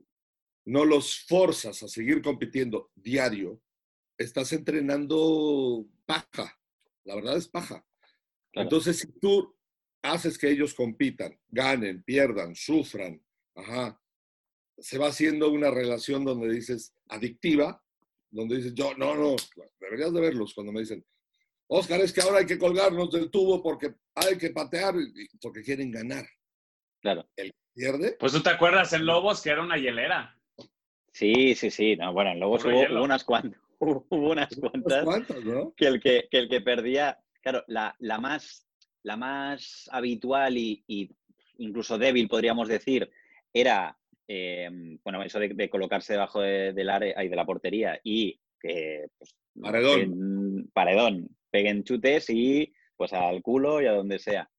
[0.65, 3.62] no los forzas a seguir compitiendo diario,
[4.17, 6.60] estás entrenando paja.
[7.06, 7.86] La verdad es paja.
[8.52, 8.65] Claro.
[8.67, 9.56] Entonces, si tú
[10.02, 13.24] haces que ellos compitan, ganen, pierdan, sufran,
[13.56, 14.02] ajá,
[14.78, 17.84] se va haciendo una relación donde dices adictiva,
[18.32, 19.36] donde dices, yo, no, no,
[19.80, 21.06] deberías de verlos cuando me dicen,
[21.67, 24.96] Oscar, es que ahora hay que colgarnos del tubo porque hay que patear,
[25.41, 26.26] porque quieren ganar.
[27.00, 27.30] Claro.
[27.36, 30.38] El que pierde, Pues tú te acuerdas en Lobos que era una hielera.
[31.13, 31.96] Sí, sí, sí.
[31.96, 33.60] No, bueno, luego Puro hubo, hubo unas cuantas.
[33.80, 35.74] Hubo unas unas cuantas cuantas, ¿no?
[35.76, 38.67] que el que, que el que perdía, claro, la, la más,
[39.02, 41.10] la más habitual y, y
[41.58, 43.10] incluso débil, podríamos decir,
[43.52, 43.98] era,
[44.34, 44.70] eh,
[45.04, 49.08] bueno, eso de, de colocarse debajo de- del área y de la portería y que,
[49.17, 50.00] pues, Paredón.
[50.02, 54.50] en- paredón, peguen chutes y pues al culo y a donde sea.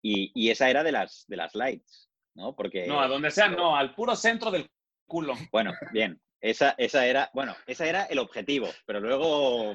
[0.00, 2.54] Y, y esa era de las, de las lights, ¿no?
[2.56, 4.70] Porque, No, a donde sea, no, al puro centro del
[5.06, 5.34] culo.
[5.52, 6.18] bueno, bien.
[6.40, 9.74] Esa, esa era, bueno, esa era el objetivo, pero luego,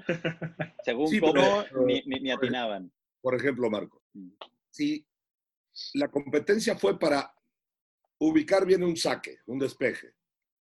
[0.84, 2.92] según Sí, cómo, pero- pero- ni, ni- ni atinaban.
[3.22, 4.30] Por ejemplo, Marco, Mm.
[4.72, 5.06] si
[5.96, 7.34] la competencia fue para
[8.28, 10.16] ubicar bien un saque, un despeje,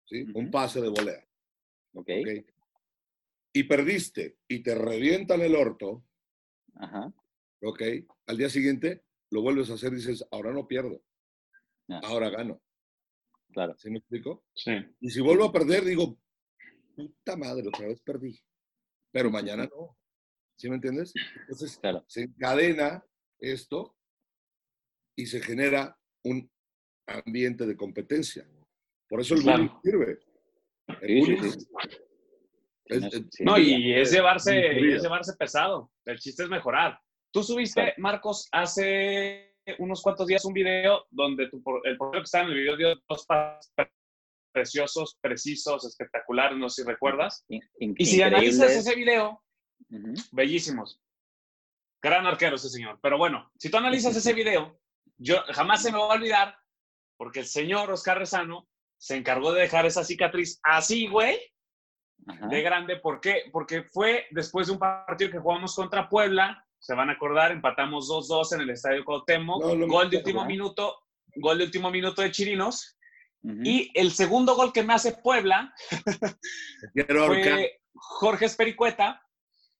[0.05, 0.25] ¿sí?
[0.35, 1.27] un pase de volea,
[1.95, 2.09] ¿Ok?
[2.09, 2.47] ¿ok?
[3.55, 6.05] y perdiste y te revientan el orto,
[6.75, 7.13] Ajá.
[7.63, 7.83] ¿ok?
[8.27, 11.03] Al día siguiente lo vuelves a hacer y dices, ahora no pierdo,
[11.89, 12.01] Ah.
[12.05, 12.63] ahora gano.
[13.53, 13.75] Claro.
[13.77, 14.45] ¿Sí me explico?
[14.55, 14.71] Sí.
[15.01, 16.17] Y si vuelvo a perder, digo,
[16.97, 18.41] puta madre, otra vez perdí.
[19.11, 19.99] Pero mañana no.
[20.57, 21.13] ¿Sí me entiendes?
[21.41, 22.05] Entonces Claro.
[22.09, 23.05] se encadena
[23.41, 23.97] esto
[25.17, 26.51] y se genera un
[27.07, 28.47] ambiente de competencia.
[29.09, 29.59] Por eso el Claro.
[29.65, 30.19] bullying sirve.
[31.01, 31.67] El Sí, sí, bullying sí.
[32.87, 35.91] es- No, es- y es llevarse, y es llevarse pesado.
[36.05, 36.99] El chiste es mejorar.
[37.33, 37.95] Tú subiste, Claro.
[37.99, 42.59] Marcos, hace unos cuantos días un video donde tu, el portero que estaba en el
[42.59, 43.93] video dio dos pases pre-
[44.53, 47.45] preciosos, precisos, espectaculares, no sé si recuerdas.
[47.49, 49.43] in- in- Y si analizas ese video,
[50.33, 51.01] bellísimos.
[52.03, 52.99] Gran arquero ese señor.
[53.03, 54.79] Pero bueno, si tú analizas ese video,
[55.17, 56.57] yo jamás se me va a olvidar,
[57.23, 58.67] porque el señor Oscar Rezano
[58.99, 61.39] se encargó de dejar esa cicatriz así, güey,
[62.27, 62.49] Ajá.
[62.49, 62.97] de grande.
[62.97, 63.45] ¿Por qué?
[63.53, 68.09] Porque fue después de un partido que jugamos contra Puebla, se van a acordar, empatamos
[68.09, 70.99] 2-2 en el Estadio Cuauhtémoc, No, gol de último minuto,
[71.37, 72.99] gol de último minuto de Chirinos,
[73.63, 75.73] y el segundo gol que me hace Puebla
[77.07, 79.23] fue Jorge Espericueta,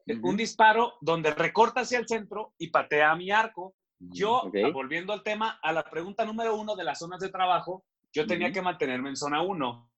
[0.07, 0.29] Ujú.
[0.29, 3.75] un disparo donde recorta hacia el centro y patea a mi arco.
[4.11, 4.57] Yo, Ok.
[4.73, 8.53] volviendo al tema, a la pregunta número uno de las zonas de trabajo, yo tenía
[8.53, 9.91] que mantenerme en zona uno.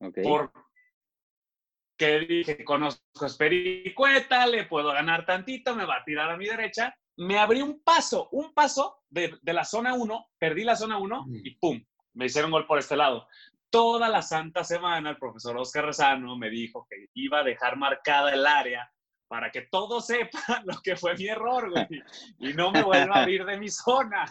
[0.00, 0.18] Ok.
[0.22, 6.46] Porque dije, conozco a Espericueta, le puedo ganar tantito, me va a tirar a mi
[6.46, 6.94] derecha.
[7.16, 11.26] Me abrí un paso, un paso de, de la zona 1, perdí la zona 1
[11.42, 11.82] y ¡pum!
[12.12, 13.26] Me hicieron gol por este lado.
[13.70, 18.32] Toda la santa semana el profesor Oscar Rezano me dijo que iba a dejar marcada
[18.34, 18.90] el área
[19.28, 20.30] para que todos sepan
[20.66, 22.02] lo que fue mi error, güey,
[22.38, 24.24] y no me vuelva a abrir de mi zona.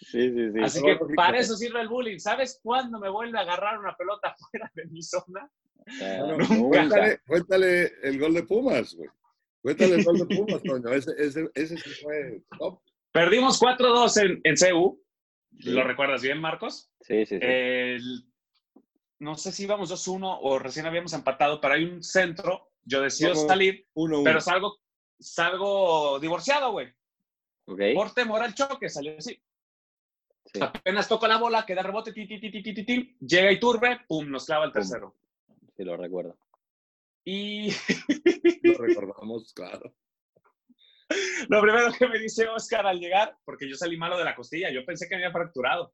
[0.00, 0.60] Sí, sí, sí.
[0.62, 2.18] Así que para eso sirve el bullying.
[2.18, 5.50] ¿Sabes cuándo me vuelve a agarrar una pelota fuera de mi zona?
[6.36, 6.68] Nunca.
[6.68, 9.08] cuéntale, cuéntale el gol de Pumas, güey.
[9.62, 10.90] Cuéntale el gol de Pumas, Toño.
[10.90, 12.80] Ese, ese, ese sí fue top.
[13.10, 15.02] Perdimos 4-2 en, en CU.
[15.58, 15.70] Sí.
[15.70, 16.90] ¿Lo recuerdas bien, Marcos?
[17.00, 17.40] Sí, sí, sí.
[17.40, 18.24] El-
[19.20, 22.67] no sé si íbamos 2-1 o recién habíamos empatado, pero hay un centro.
[22.88, 24.24] Yo decido salir, Uno, uno.
[24.24, 24.78] pero salgo,
[25.18, 26.88] salgo divorciado, güey.
[27.66, 27.80] ok.
[27.94, 29.38] Por temor al choque, salió así.
[30.46, 30.60] Sí.
[30.62, 34.00] Apenas toco la bola, queda rebote, ti, ti, ti, ti, ti, ti, ti, llega Iturbe,
[34.08, 35.14] pum, nos clava el tercero.
[35.76, 36.38] Sí, lo recuerdo.
[37.24, 37.68] Y
[38.62, 39.94] Lo recordamos, claro.
[41.50, 44.70] lo primero que me dice Oscar al llegar, porque yo salí malo de la costilla,
[44.70, 45.92] yo pensé que me había fracturado.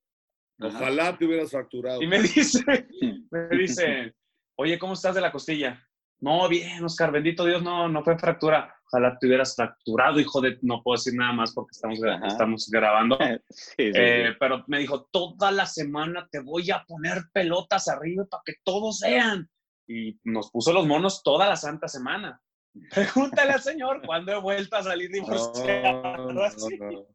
[0.61, 0.79] Ajá.
[0.79, 2.01] Ojalá te hubieras fracturado.
[2.01, 2.63] Y me dice,
[3.33, 4.15] me dice,
[4.57, 5.85] oye, ¿cómo estás de la costilla?
[6.25, 8.75] No, bien, Oscar, bendito Dios, no, no fue fractura.
[8.87, 10.59] Ojalá te hubieras fracturado, hijo de...
[10.63, 12.27] No puedo decir nada más porque estamos, Ajá.
[12.27, 13.19] estamos grabando.
[13.51, 14.37] Sí, sí, Eh, sí.
[14.41, 19.01] pero me dijo, toda la semana te voy a poner pelotas arriba para que todos
[19.01, 19.51] vean.
[19.87, 22.41] Y nos puso los monos toda la santa semana.
[22.95, 26.33] Pregúntale al señor cuándo he vuelto a salir No, divorciado.
[26.33, 26.79] no, así.
[26.79, 27.07] no.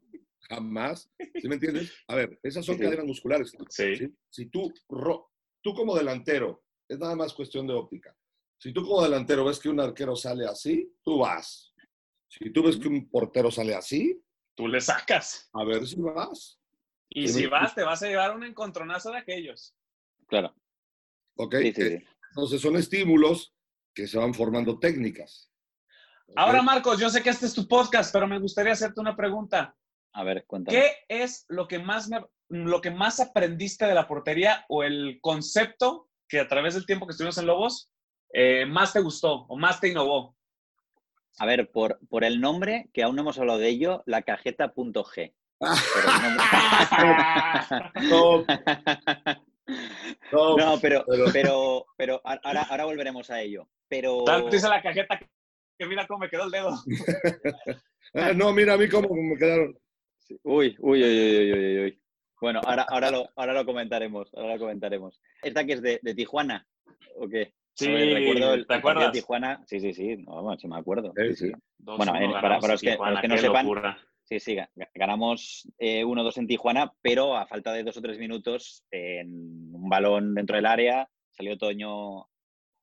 [0.50, 1.10] Jamás.
[1.41, 1.93] ¿Sí me entiendes?
[2.08, 3.52] A ver, esas son cadenas musculares.
[3.69, 3.95] Sí.
[3.95, 4.13] ¿sí?
[4.30, 8.15] Si tú, ro- tú como delantero, es nada más cuestión de óptica.
[8.60, 11.74] Si tú como delantero ves que un arquero sale así, tú vas.
[12.28, 14.22] Si tú ves que un portero sale así,
[14.56, 15.50] Tú le sacas.
[15.54, 16.60] a ver si vas.
[17.10, 19.74] Y si me- vas, te vas a llevar un encontronazo de aquellos.
[20.28, 20.54] Claro.
[21.38, 21.56] ¿Ok?
[21.62, 22.06] Sí, sí, Eh, sí.
[22.32, 23.54] Entonces son estímulos
[23.95, 25.50] que se van formando técnicas.
[26.36, 29.76] Ahora, Marcos, yo sé que este es tu podcast, pero me gustaría hacerte una pregunta.
[30.13, 30.78] A ver, cuéntame.
[30.78, 35.17] ¿Qué es lo que más, me- lo que más aprendiste de la portería o el
[35.22, 37.89] concepto que a través del tiempo que estuvimos en Lobos,
[38.34, 40.36] eh, más te gustó o más te innovó?
[41.39, 45.34] A ver, por, por el nombre, que aún no hemos hablado de ello, la cajeta.g.
[48.10, 48.46] Top,
[50.32, 50.58] top.
[50.60, 53.68] No, pero, Pero- pero, ahora, ahora volveremos a ello.
[53.88, 55.30] Pero Tal dice la cajeta que-
[55.78, 56.72] que mira cómo me quedó el dedo.
[58.15, 59.78] Ah, no, mira a mí cómo me quedaron.
[60.42, 62.02] Uy, uy, uy, uy, uy, uy, uy.
[62.42, 65.22] Bueno, ahora, ahora, lo, ahora lo comentaremos, ahora lo comentaremos.
[65.44, 66.65] ¿Esta que es de, de Tijuana?
[67.18, 67.54] ¿O qué?
[67.86, 69.13] Sí, recuerdo el- ¿te el partido acuerdas?
[69.13, 69.63] de Tijuana.
[69.68, 71.13] Sí, sí, sí, no, vamos, sí me acuerdo.
[71.15, 71.52] Sí, Sí.
[71.78, 73.98] Dos, Bueno, eh, para- los que- para Tijuana, los que no qué sepan, locura.
[74.24, 78.02] Sí, sí, ga- ga- ganamos eh, 1-2 en Tijuana, pero a falta de dos o
[78.02, 82.28] tres minutos, en un balón dentro del área, salió Toño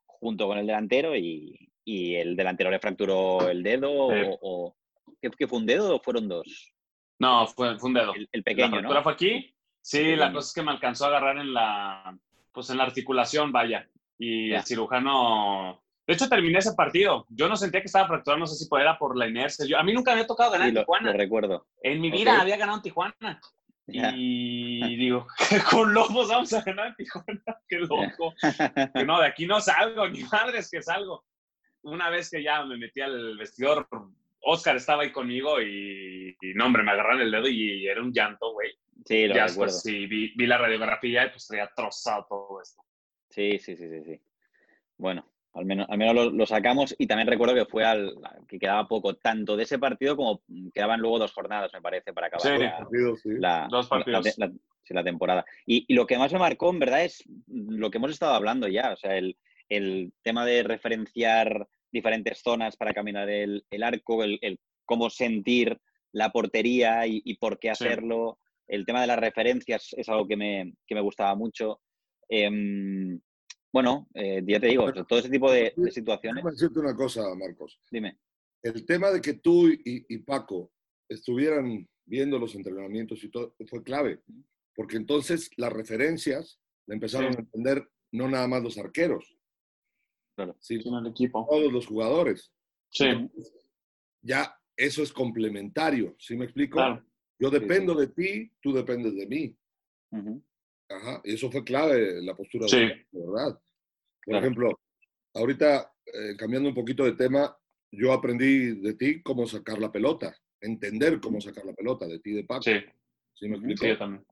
[0.06, 4.10] junto con el delantero y, y el delantero le fracturó el dedo.
[4.10, 4.28] Sí.
[4.28, 4.76] O, o-
[5.20, 6.72] ¿qué, qué fue un dedo o fueron dos?
[7.18, 8.14] No, fue, fue un dedo.
[8.14, 9.02] El, el la pequeño, fractura ¿no?
[9.04, 9.54] fue aquí.
[9.80, 12.18] Sí, la cosa es que me alcanzó a agarrar en la,
[12.52, 13.88] pues en la articulación, vaya.
[14.18, 15.82] Y el cirujano.
[16.06, 17.26] De hecho, terminé ese partido.
[17.28, 19.66] Yo no sentía que estaba fracturado, no sé si era por la inercia.
[19.66, 21.12] Yo, a mí nunca me había tocado ganar Sí, en lo, Tijuana.
[21.12, 21.66] lo recuerdo.
[21.82, 23.40] En mi vida había ganado en Tijuana.
[23.88, 25.26] Y digo,
[25.70, 27.42] con Lobos vamos a ganar en Tijuana.
[27.68, 28.34] Qué loco.
[28.94, 31.24] Que no, de aquí no salgo, ni madres que salgo.
[31.82, 33.88] Una vez que ya me metí al vestidor,
[34.40, 38.12] Oscar estaba ahí conmigo y, y no, hombre, me agarraron el dedo y era un
[38.12, 38.72] llanto, güey.
[39.04, 39.72] Sí, lo Ya recuerdo.
[39.72, 42.82] después sí, vi, vi la radiografía y pues traía trozado todo esto.
[43.36, 44.20] Sí, sí, sí, sí, sí.
[44.96, 48.14] Bueno, al menos, al menos lo, lo sacamos y también recuerdo que fue al
[48.48, 50.40] que quedaba poco, tanto de ese partido como
[50.72, 52.62] quedaban luego dos jornadas, me parece, para acabar Sí.
[52.64, 53.28] la, Partido, sí.
[53.38, 54.24] la- Dos partidos.
[54.38, 54.52] la- la-
[54.84, 55.44] sí, la temporada.
[55.66, 58.68] Y, y lo que más me marcó, en verdad, es lo que hemos estado hablando
[58.68, 59.36] ya, o sea, el,
[59.68, 65.78] el tema de referenciar diferentes zonas para caminar el, el arco, el, el cómo sentir
[66.12, 67.84] la portería y, y por qué Sí.
[67.84, 68.38] hacerlo.
[68.66, 71.80] El tema de las referencias es algo que me, que me gustaba mucho.
[72.28, 73.20] Em,
[73.76, 76.36] bueno, eh, ya te digo, todo ese tipo de, de situaciones.
[76.36, 77.78] Déjame decirte una cosa, Marcos.
[77.90, 78.18] Dime.
[78.62, 80.72] El tema de que tú y, y Paco
[81.10, 84.22] estuvieran viendo los entrenamientos y todo fue clave,
[84.74, 87.36] porque entonces las referencias la empezaron Sí.
[87.36, 89.36] a entender no nada más los arqueros,
[90.36, 90.56] Claro.
[90.58, 91.46] sino el equipo.
[91.46, 92.50] todos los jugadores.
[92.90, 93.04] Sí,
[94.22, 96.76] Ya eso es complementario, ¿sí me explico?
[96.78, 97.04] claro.
[97.38, 97.58] Yo sí.
[97.58, 99.54] dependo de ti, tú dependes de mí.
[100.88, 102.76] Ajá, y eso fue clave, la postura Sí.
[102.78, 103.54] de ¿verdad?
[103.54, 104.38] Por Claro.
[104.44, 104.80] ejemplo,
[105.34, 107.56] ahorita, eh, cambiando un poquito de tema,
[107.90, 112.32] yo aprendí de ti cómo sacar la pelota, entender cómo sacar la pelota, de ti
[112.32, 112.62] de Paco.
[112.62, 112.72] Sí,
[113.34, 113.82] ¿Sí me explico?
[113.84, 114.24] sí, yo también.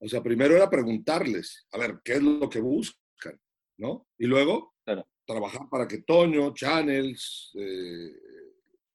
[0.00, 3.38] O sea, primero era preguntarles, a ver, ¿qué es lo que buscan?
[3.78, 4.06] ¿No?
[4.18, 5.06] Y luego, Claro.
[5.26, 8.10] trabajar para que Toño, Channels, eh,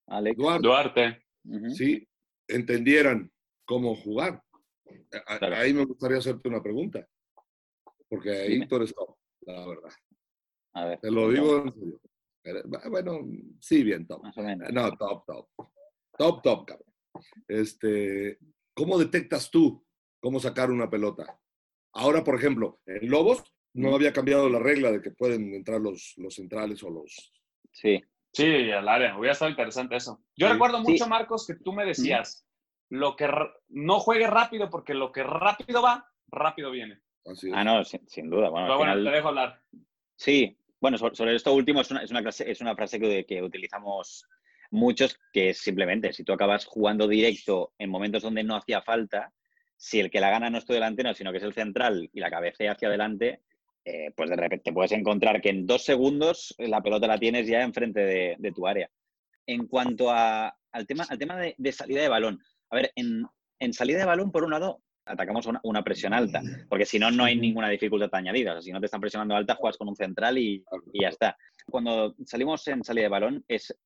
[0.07, 0.37] Alex.
[0.61, 1.23] Duarte.
[1.45, 1.69] Ujú.
[1.71, 2.07] sí,
[2.47, 3.31] entendieran
[3.65, 4.41] cómo jugar.
[5.39, 5.55] Claro.
[5.55, 7.07] Ahí me gustaría hacerte una pregunta,
[8.09, 9.89] porque ahí tú eres top, la verdad.
[10.73, 10.99] A ver.
[10.99, 12.01] Te lo digo en serio.
[12.89, 13.19] Bueno,
[13.59, 14.23] sí, bien, top.
[14.23, 14.71] Más o menos.
[14.71, 15.47] No, top, top.
[16.17, 16.93] Top, top, cabrón.
[17.47, 18.37] Este,
[18.75, 19.85] ¿Cómo detectas tú
[20.19, 21.39] cómo sacar una pelota?
[21.93, 26.13] Ahora, por ejemplo, en Lobos no había cambiado la regla de que pueden entrar los,
[26.17, 27.31] los centrales o los...
[27.71, 28.01] Sí.
[28.31, 29.15] Sí, al área.
[29.17, 30.23] Hubiera estado interesante eso.
[30.35, 30.53] Yo Sí.
[30.53, 30.91] recuerdo Sí.
[30.91, 32.45] mucho, Marcos, que tú me decías,
[32.93, 33.27] lo que
[33.69, 37.01] no juegue rápido porque lo que rápido va, rápido viene.
[37.53, 38.49] Ah, no, sin, sin duda.
[38.49, 39.61] Bueno, Pero al bueno, final- te dejo hablar.
[40.15, 43.25] Sí, bueno, so- sobre, esto último es una, es una, clase- es una frase que,
[43.25, 44.27] que utilizamos
[44.69, 49.33] muchos, que es simplemente, si tú acabas jugando directo en momentos donde no hacía falta,
[49.75, 52.19] si el que la gana no es tu delantero, sino que es el central y
[52.19, 53.41] la cabecea hacia adelante,
[53.85, 57.47] eh, pues de repente te puedes encontrar que en dos segundos la pelota la tienes
[57.47, 58.89] ya enfrente de, de tu área.
[59.47, 62.39] En cuanto a- al tema, al tema de, de salida de balón,
[62.73, 63.25] a ver, en,
[63.59, 67.11] en salida de balón, por un lado, atacamos una, una presión alta, porque si no,
[67.11, 68.51] no hay ninguna dificultad añadida.
[68.51, 71.09] O sea, si no te están presionando alta, juegas con un central y, y ya
[71.09, 71.37] está.
[71.69, 73.77] Cuando salimos en salida de balón es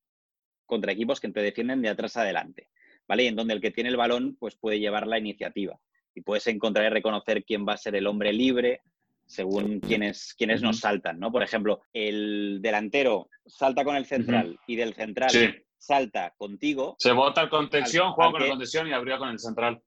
[0.65, 2.69] contra equipos que te defienden de atrás a adelante,
[3.07, 3.23] ¿vale?
[3.23, 5.79] Y en donde el que tiene el balón pues puede llevar la iniciativa
[6.15, 8.81] y puedes encontrar y reconocer quién va a ser el hombre libre
[9.25, 11.31] según quienes, quienes nos saltan, ¿no?
[11.31, 15.49] Por ejemplo, el delantero salta con el central y del central Sí.
[15.77, 19.39] Salta contigo, Se bota el contención, Al- juega con que- contención y abrió con el
[19.39, 19.81] central.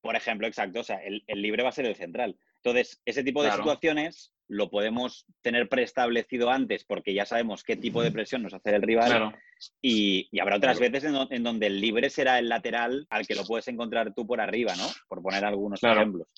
[0.00, 2.36] por ejemplo, exacto, o sea, el, el libre va a ser el central.
[2.62, 3.62] Entonces, ese tipo de Claro.
[3.62, 8.74] situaciones lo podemos tener preestablecido antes porque ya sabemos qué tipo de presión nos hace
[8.74, 9.32] el rival Claro.
[9.80, 10.92] y, y habrá otras Claro.
[10.92, 14.26] veces en, en donde el libre será el lateral al que lo puedes encontrar tú
[14.26, 14.86] por arriba, ¿no?
[15.08, 16.28] Por poner algunos ejemplos.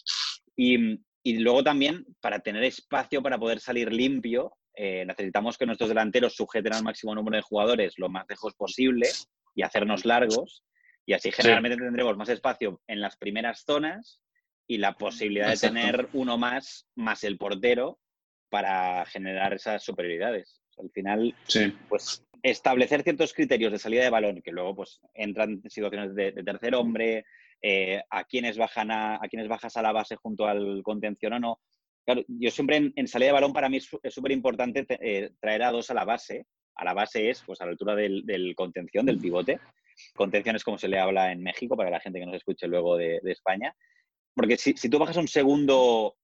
[0.55, 5.89] Y, y luego también, para tener espacio para poder salir limpio, eh, necesitamos que nuestros
[5.89, 9.09] delanteros sujeten al máximo número de jugadores lo más lejos posible
[9.55, 10.63] y hacernos largos.
[11.07, 14.21] Y así generalmente tendremos más espacio en las primeras zonas
[14.67, 15.75] y la posibilidad Exacto.
[15.75, 17.99] de tener uno más, más el portero,
[18.49, 20.61] para generar esas superioridades.
[20.79, 21.35] al final,
[21.89, 26.33] pues establecer ciertos criterios de salida de balón, que luego pues entran en situaciones de,
[26.33, 27.25] tercer hombre,
[27.63, 31.39] eh, a quienes bajan a, a quienes bajas a la base junto al contención o
[31.39, 31.61] no.
[32.07, 35.73] Claro, yo siempre en, salida de balón para mí es súper importante eh, traer a
[35.73, 36.47] dos a la base.
[36.77, 39.59] A la base es pues a la altura del, contención, del pivote.
[40.15, 42.97] Contención es como se le habla en México para la gente que nos escuche luego
[42.97, 43.75] de, España.
[44.35, 46.15] Porque si, tú bajas a un segundo,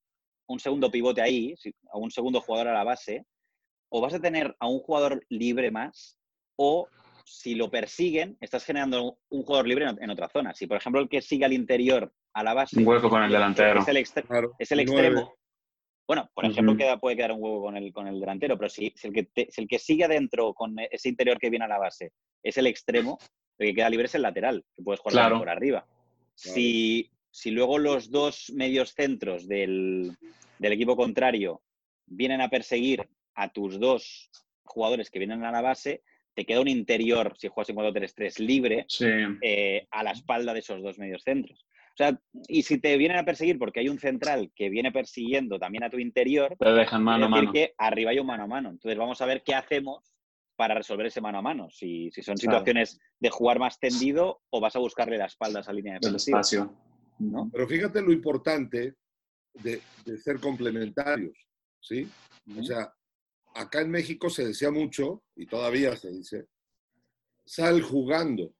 [0.46, 1.54] un segundo pivote ahí,
[1.92, 3.24] a un segundo jugador a la base,
[3.88, 6.16] o vas a tener a un jugador libre más,
[6.56, 6.86] o
[7.24, 10.54] si lo persiguen, estás generando un jugador libre en, otra zona.
[10.54, 12.78] Si, por ejemplo, el que sigue al interior a la base.
[12.78, 13.80] Un hueco con el delantero.
[13.80, 15.32] Es el, es el extremo.
[16.06, 19.12] Bueno, por ejemplo, puede quedar un huevo con el, con el delantero, pero si, el
[19.12, 22.66] que el que sigue adentro con ese interior que viene a la base es el
[22.66, 23.18] extremo,
[23.58, 25.86] el que queda libre es el lateral, que puedes jugar por arriba.
[26.34, 27.10] Si,
[27.46, 30.16] luego los dos medios centros del,
[30.60, 31.62] equipo contrario
[32.06, 34.30] vienen a perseguir a tus dos
[34.64, 36.02] jugadores que vienen a la base,
[36.34, 38.86] te queda un interior, si juegas en 4-3-3, libre
[39.42, 41.64] eh, a la espalda de esos dos medios centros.
[41.92, 42.18] O sea,
[42.48, 45.90] y si te vienen a perseguir porque hay un central que viene persiguiendo también a
[45.90, 47.52] tu interior, te dejan mano a mano.
[47.52, 48.70] que arriba hay un mano a mano.
[48.70, 50.12] Entonces vamos a ver qué hacemos
[50.56, 51.68] para resolver ese mano a mano.
[51.70, 55.72] Si, son situaciones de jugar más tendido o vas a buscarle la espalda a esa
[55.72, 56.74] línea de espacio.
[57.18, 57.50] ¿no?
[57.52, 58.94] Pero fíjate lo importante
[59.54, 59.82] de,
[60.18, 61.36] ser complementarios,
[61.80, 62.08] ¿sí?
[62.58, 62.92] O sea,
[63.54, 66.46] acá en México se decía mucho, y todavía se dice,
[67.44, 68.54] sal jugando,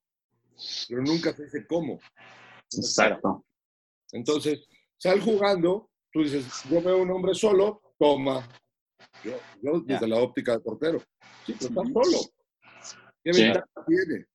[0.89, 1.99] pero nunca se dice cómo.
[2.79, 3.45] Exacto.
[4.13, 4.67] Entonces,
[4.99, 8.47] sal jugando, tú dices, yo veo un hombre solo, toma.
[9.25, 11.03] Yo, desde la óptica de portero.
[11.47, 12.19] Sí, pero está solo.
[13.25, 14.27] ¿Qué ventaja tiene?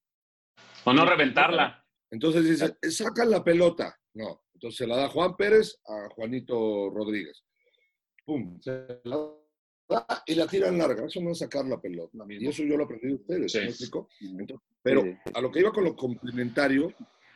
[0.86, 1.84] O no reventarla.
[2.10, 3.98] Entonces dice, saca la pelota.
[4.14, 4.44] No.
[4.54, 7.44] Entonces se la da Juan Pérez a Juanito Rodríguez.
[8.26, 8.60] Pum.
[8.62, 9.18] Se la
[9.90, 11.06] da y la tiran larga.
[11.06, 12.18] Eso no es sacar la pelota.
[12.30, 13.52] Y eso yo lo aprendí de ustedes.
[13.52, 13.92] Sí.
[14.82, 16.94] pero a lo que iba con lo complementario,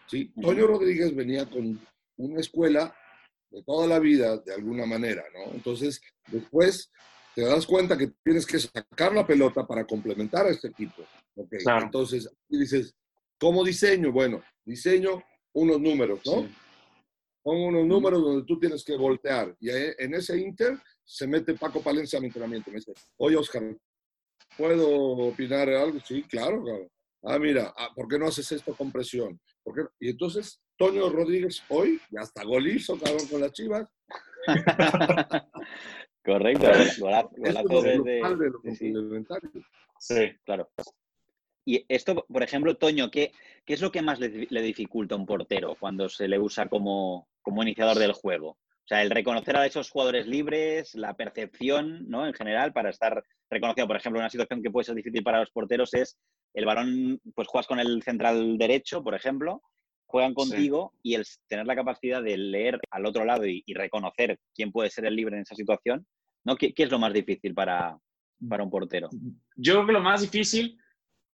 [0.08, 0.34] ¿sí?
[0.42, 1.80] Toño Rodríguez venía con
[2.18, 2.96] una escuela
[3.50, 5.54] de toda la vida, de alguna manera, ¿no?
[5.54, 6.92] Entonces, después
[7.36, 11.04] te das cuenta que tienes que sacar la pelota para complementar a este equipo.
[11.36, 11.60] Okay.
[11.82, 12.94] Entonces, dices,
[13.40, 14.12] ¿cómo diseño?
[14.12, 15.24] Bueno, diseño
[15.54, 16.48] unos números, ¿no?
[17.44, 19.56] Son unos números donde tú tienes que voltear.
[19.60, 22.70] Y en ese inter se mete Paco Palencia a mi entrenamiento.
[22.70, 23.64] Me dice, oye, Oscar,
[24.58, 26.00] ¿puedo opinar algo?
[26.02, 26.88] Sí, claro, claro.
[27.24, 29.40] Ah, mira, ah, ¿por qué no haces esto con presión?
[30.00, 33.88] Y entonces, Toño Rodríguez hoy, ya está golizo, cabrón, con las chivas.
[36.24, 36.68] Correcto,
[37.00, 38.54] golazo de,
[40.00, 40.70] Sí, claro.
[41.64, 43.32] Y esto, por ejemplo, Toño, ¿qué,
[43.66, 47.28] qué es lo que más le, dificulta a un portero cuando se le usa como,
[47.44, 48.50] como iniciador del juego?
[48.50, 52.26] O sea, el reconocer a esos jugadores libres, la percepción, ¿no?
[52.26, 53.88] En general, para estar reconocido.
[53.88, 56.18] Por ejemplo, una situación que puede ser difícil para los porteros es
[56.54, 59.62] el balón, pues juegas con el central derecho, por ejemplo,
[60.06, 64.72] juegan contigo y el tener la capacidad de leer al otro lado y, reconocer quién
[64.72, 66.06] puede ser el libre en esa situación,
[66.44, 66.58] ¿no?
[66.58, 67.98] ¿Qué, es lo más difícil para,
[68.48, 69.10] para, un portero?
[69.56, 70.78] Yo creo que lo más difícil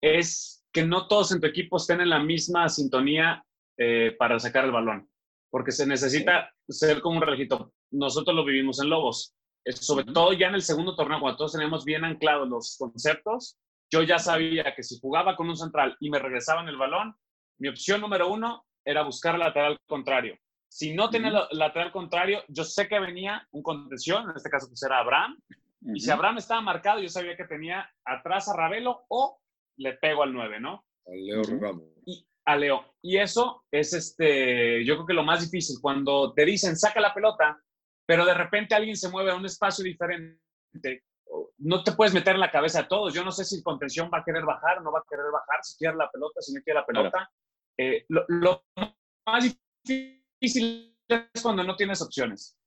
[0.00, 3.44] es que no todos en tu equipo estén en la misma sintonía
[3.76, 5.08] eh, para sacar el balón,
[5.50, 7.74] porque se necesita ser como un relojito.
[7.90, 9.34] Nosotros lo vivimos en Lobos,
[9.66, 13.58] sobre todo ya en el segundo torneo, cuando todos tenemos bien anclados los conceptos,
[13.92, 17.14] yo ya sabía que si jugaba con un central y me regresaban el balón,
[17.58, 20.38] mi opción número uno era buscar el lateral contrario.
[20.68, 24.68] Si no tenía el lateral contrario, yo sé que venía un contención, en este caso
[24.68, 25.38] pues era Abraham,
[25.94, 29.40] y si Abraham estaba marcado, yo sabía que tenía atrás a Ravelo o
[29.76, 30.86] le pego al 9, ¿no?
[31.06, 31.84] A Leo Ramos.
[32.06, 32.94] Y a Leo.
[33.02, 37.12] Y eso es, este, yo creo que lo más difícil, cuando te dicen, saca la
[37.12, 37.60] pelota,
[38.06, 41.04] pero de repente alguien se mueve a un espacio diferente,
[41.58, 43.14] no te puedes meter en la cabeza a todos.
[43.14, 45.62] Yo no sé si el contención va a querer bajar no va a querer bajar,
[45.62, 47.30] si quiere la pelota, si no quiere la pelota.
[47.78, 48.64] Eh, lo,
[49.26, 52.58] más difícil es cuando no tienes opciones.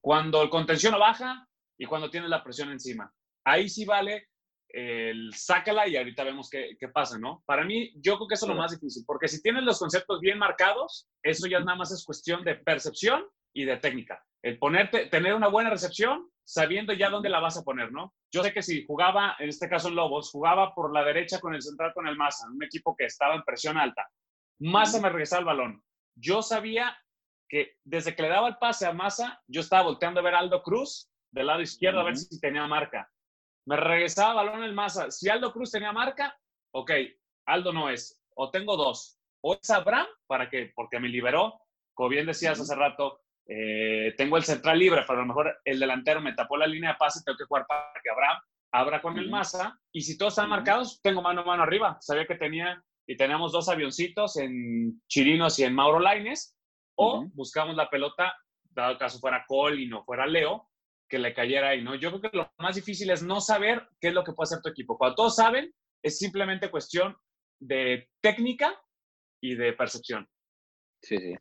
[0.00, 1.48] Cuando el contención no baja
[1.78, 3.12] y cuando tienes la presión encima.
[3.44, 4.28] Ahí sí vale
[4.68, 7.42] el sácala y ahorita vemos qué, qué, pasa, ¿no?
[7.46, 10.20] Para mí, yo creo que eso es lo más difícil, porque si tienes los conceptos
[10.20, 14.22] bien marcados, eso ya nada más es cuestión de percepción y de técnica.
[14.42, 18.14] El ponerte, tener una buena recepción sabiendo ya dónde la vas a poner, ¿no?
[18.30, 21.54] Yo sé que si jugaba, en este caso en Lobos, jugaba por la derecha con
[21.54, 24.06] el central con el Massa, un equipo que estaba en presión alta.
[24.60, 25.84] Massa me regresaba el balón.
[26.14, 26.96] Yo sabía
[27.48, 30.40] que desde que le daba el pase a Massa, yo estaba volteando a ver a
[30.40, 33.10] Aldo Cruz del lado izquierdo a ver si tenía marca.
[33.66, 35.10] Me regresaba el balón el Massa.
[35.10, 36.38] Si Aldo Cruz tenía marca,
[36.72, 36.90] ok,
[37.46, 38.20] Aldo no es.
[38.36, 39.18] O tengo dos.
[39.40, 41.60] O es Abraham, para que, porque me liberó,
[41.94, 45.78] como bien decías hace rato, eh, tengo el central libre, pero a lo mejor el
[45.78, 48.38] delantero me tapó la línea de pase, tengo que jugar para que Abraham
[48.72, 51.96] abra con el masa, y si todos están marcados, tengo mano a mano arriba.
[52.00, 56.56] Sabía que tenía, y tenemos dos avioncitos en Chirinos y en Mauro Laines,
[56.96, 58.34] o buscamos la pelota,
[58.70, 60.68] dado caso fuera Cole y no fuera Leo,
[61.08, 61.94] que le cayera ahí, ¿no?
[61.94, 64.62] Yo creo que lo más difícil es no saber qué es lo que puede hacer
[64.62, 64.98] tu equipo.
[64.98, 65.72] Cuando todos saben,
[66.02, 67.16] es simplemente cuestión
[67.60, 68.74] de técnica
[69.40, 70.28] y de percepción.
[71.02, 71.34] Sí, sí.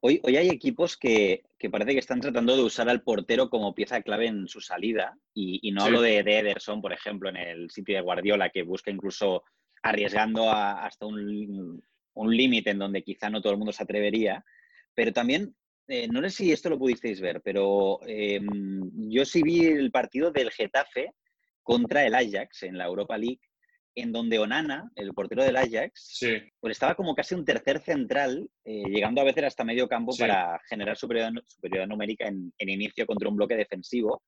[0.00, 4.02] Hoy, hoy hay equipos que, parece que están tratando de usar al portero como pieza
[4.02, 5.18] clave en su salida.
[5.34, 9.44] Y, no hablo de, Ederson, por ejemplo, en el sitio de Guardiola, que busca incluso
[9.82, 11.82] arriesgando hasta un,
[12.14, 14.44] límite en donde quizá no todo el mundo se atrevería.
[14.94, 15.54] Pero también,
[15.88, 20.30] eh, no sé si esto lo pudisteis ver, pero em, yo sí vi el partido
[20.30, 21.12] del Getafe
[21.62, 23.40] contra el Ajax en la Europa League
[24.00, 26.20] en donde Onana, el portero del Ajax,
[26.60, 30.60] pues estaba como casi un tercer central, eh, llegando a veces hasta medio campo para
[30.68, 34.22] generar superioridad, numérica en, inicio contra un bloque defensivo,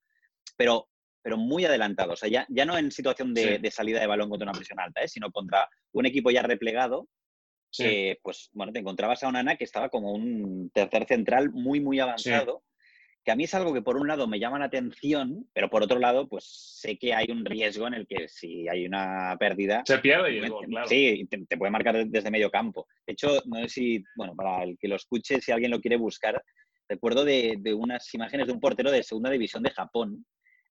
[0.56, 0.88] pero,
[1.22, 2.12] pero muy adelantado.
[2.12, 5.02] O sea, ya, ya no en situación de, salida de balón contra una presión alta,
[5.02, 5.08] ¿eh?
[5.08, 7.08] sino contra un equipo ya replegado.
[8.22, 12.62] pues bueno, te encontrabas a Onana que estaba como un tercer central muy, muy avanzado
[13.24, 15.82] que a mí es algo que por un lado me llama la atención, pero por
[15.82, 16.44] otro lado, pues
[16.80, 19.82] sé que hay un riesgo en el que si hay una pérdida...
[19.84, 20.88] Se pierde y claro.
[20.88, 22.86] Sí, te, puede marcar desde medio campo.
[23.06, 25.96] De hecho, no sé si, bueno, para el que lo escuche, si alguien lo quiere
[25.96, 26.42] buscar,
[26.88, 30.24] recuerdo de, unas imágenes de un portero de segunda división de Japón,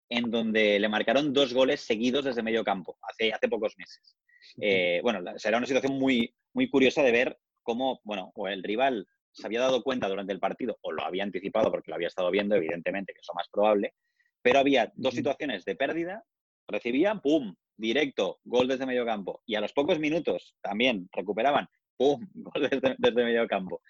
[0.09, 4.17] en donde le marcaron dos goles seguidos desde medio campo, hace, hace pocos meses.
[4.59, 9.07] Eh, bueno, será una situación muy, muy curiosa de ver cómo, bueno, o el rival
[9.31, 12.31] se había dado cuenta durante el partido, o lo había anticipado porque lo había estado
[12.31, 13.93] viendo, evidentemente, que eso es más probable,
[14.41, 16.23] pero había dos situaciones de pérdida,
[16.67, 21.67] recibían, ¡pum!, directo, gol desde medio campo, y a los pocos minutos también recuperaban,
[21.97, 23.81] ¡pum!, gol desde, medio campo.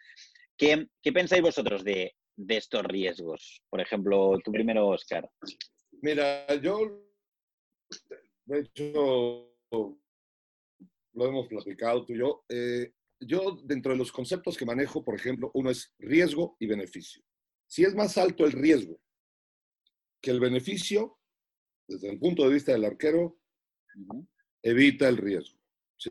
[0.57, 2.15] ¿Qué, pensáis vosotros de,
[2.47, 3.63] estos riesgos?
[3.69, 5.29] Por ejemplo, tú primero, Oscar.
[6.01, 7.01] Mira, yo,
[8.45, 9.49] de hecho,
[11.13, 12.43] lo hemos platicado tú y yo.
[12.49, 17.23] Eh, yo dentro de los conceptos que manejo, por ejemplo, uno es riesgo y beneficio.
[17.67, 18.99] Si es más alto el riesgo
[20.21, 21.17] que el beneficio,
[21.87, 23.39] desde el punto de vista del arquero,
[24.61, 25.57] evita el riesgo.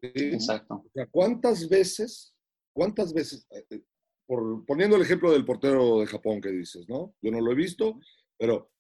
[0.03, 0.85] Exacto.
[1.11, 2.35] ¿cuántas veces,
[2.73, 3.83] cuántas veces, eh, eh,
[4.27, 7.15] por, poniendo el ejemplo del portero de Japón que dices, ¿no?
[7.23, 7.99] Yo no lo he visto,
[8.39, 8.71] pero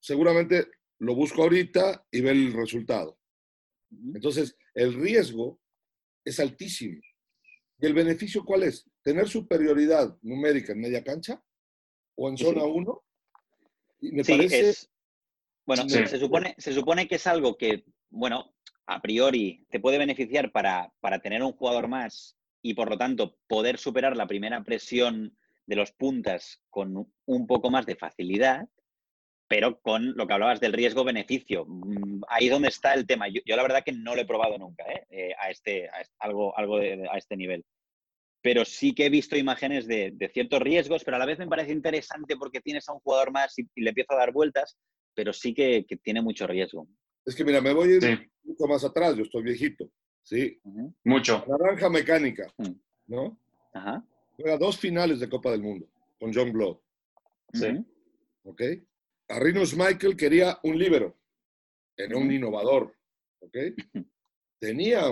[0.00, 3.18] seguramente lo busco ahorita y ve el resultado.
[4.14, 5.60] Entonces, el riesgo
[6.24, 7.00] es altísimo.
[7.78, 8.88] ¿Y el beneficio cuál es?
[9.02, 11.42] ¿Tener superioridad numérica en media cancha
[12.16, 13.04] o en zona 1?
[14.00, 14.88] me parece...
[15.66, 18.54] Bueno, se, supone, se supone que es algo que, bueno,
[18.86, 23.38] a priori te puede beneficiar para, para tener un jugador más y por lo tanto
[23.46, 28.68] poder superar la primera presión de los puntas con un poco más de facilidad,
[29.54, 31.64] pero con lo que hablabas del riesgo-beneficio.
[31.64, 33.28] Mm, ahí es donde está el tema.
[33.28, 35.06] Yo, la verdad que no lo he probado nunca ¿eh?
[35.10, 35.88] Eh, a, este,
[36.18, 37.64] algo, algo a este nivel
[38.42, 41.72] pero sí que he visto imágenes de, ciertos riesgos, pero a la vez me parece
[41.72, 44.76] interesante porque tienes a un jugador más y, le empieza a dar vueltas,
[45.14, 46.86] pero sí que, tiene mucho riesgo.
[47.24, 49.88] Es que mira, me voy a ir mucho más atrás, yo estoy viejito,
[50.22, 50.60] ¿sí?
[51.04, 51.42] Mucho.
[51.48, 52.52] Naranja mecánica,
[53.06, 53.38] ¿no?
[53.72, 54.04] Ajá.
[54.36, 55.88] Juega dos finales de Copa del Mundo
[56.20, 56.82] con John Blow.
[57.54, 57.82] Sí.
[58.42, 58.60] ¿Ok?
[59.28, 61.16] Arrinus Michael quería un líbero,
[61.96, 62.94] era un innovador,
[63.40, 63.56] ¿ok?
[64.58, 65.02] Tenía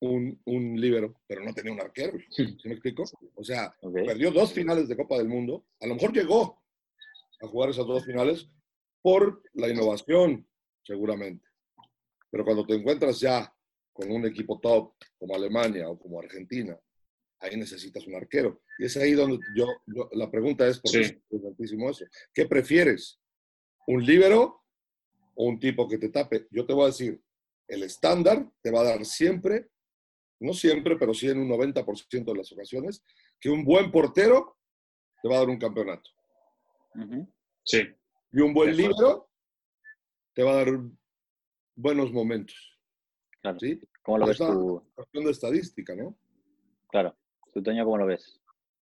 [0.00, 2.18] un, un líbero, pero no tenía un arquero.
[2.30, 3.04] ¿Sí me explico?
[3.34, 5.66] O sea, perdió dos finales de Copa del Mundo.
[5.80, 6.62] A lo mejor llegó
[7.40, 8.48] a jugar esas dos finales
[9.02, 10.46] por la innovación,
[10.84, 11.44] seguramente.
[12.30, 13.52] Pero cuando te encuentras ya
[13.92, 16.78] con un equipo top como Alemania o como Argentina,
[17.40, 18.62] ahí necesitas un arquero.
[18.78, 19.66] Y es ahí donde yo,
[20.12, 22.04] la pregunta es, ¿por qué es importantísimo eso?
[22.32, 23.20] ¿Qué prefieres?
[23.86, 24.64] ¿Un líbero
[25.34, 26.46] o un tipo que te tape?
[26.50, 27.20] Yo te voy a decir,
[27.68, 29.68] el estándar te va a dar siempre
[30.40, 33.02] no siempre, pero sí en un 90% de las ocasiones,
[33.40, 34.56] que un buen portero
[35.22, 36.10] te va a dar un campeonato.
[37.64, 37.82] Sí.
[38.32, 39.30] Y un buen libro
[40.34, 40.80] te va a dar
[41.74, 42.78] buenos momentos.
[43.40, 43.58] Claro.
[43.58, 43.80] ¿Sí?
[44.02, 44.90] ¿Cómo lo ves tú?
[44.94, 46.18] cuestión de estadística, ¿no?
[46.88, 47.16] Claro.
[47.58, 48.40] ¿Tú, Toño, cómo lo ves?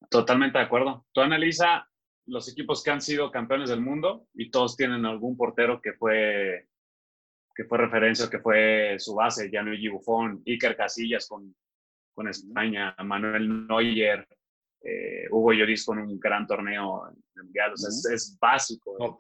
[0.10, 1.06] Totalmente de acuerdo.
[1.12, 1.90] Tú analiza
[2.26, 6.70] los equipos que han sido campeones del mundo y todos tienen algún portero que fue
[7.54, 11.54] que fue referencia, que fue su base, Gianluigi Buffon, Iker Casillas con,
[12.14, 14.26] con España, Manuel Neuer,
[14.82, 19.20] eh, Hugo Lloris con un gran torneo mundial, o sea, es, básico.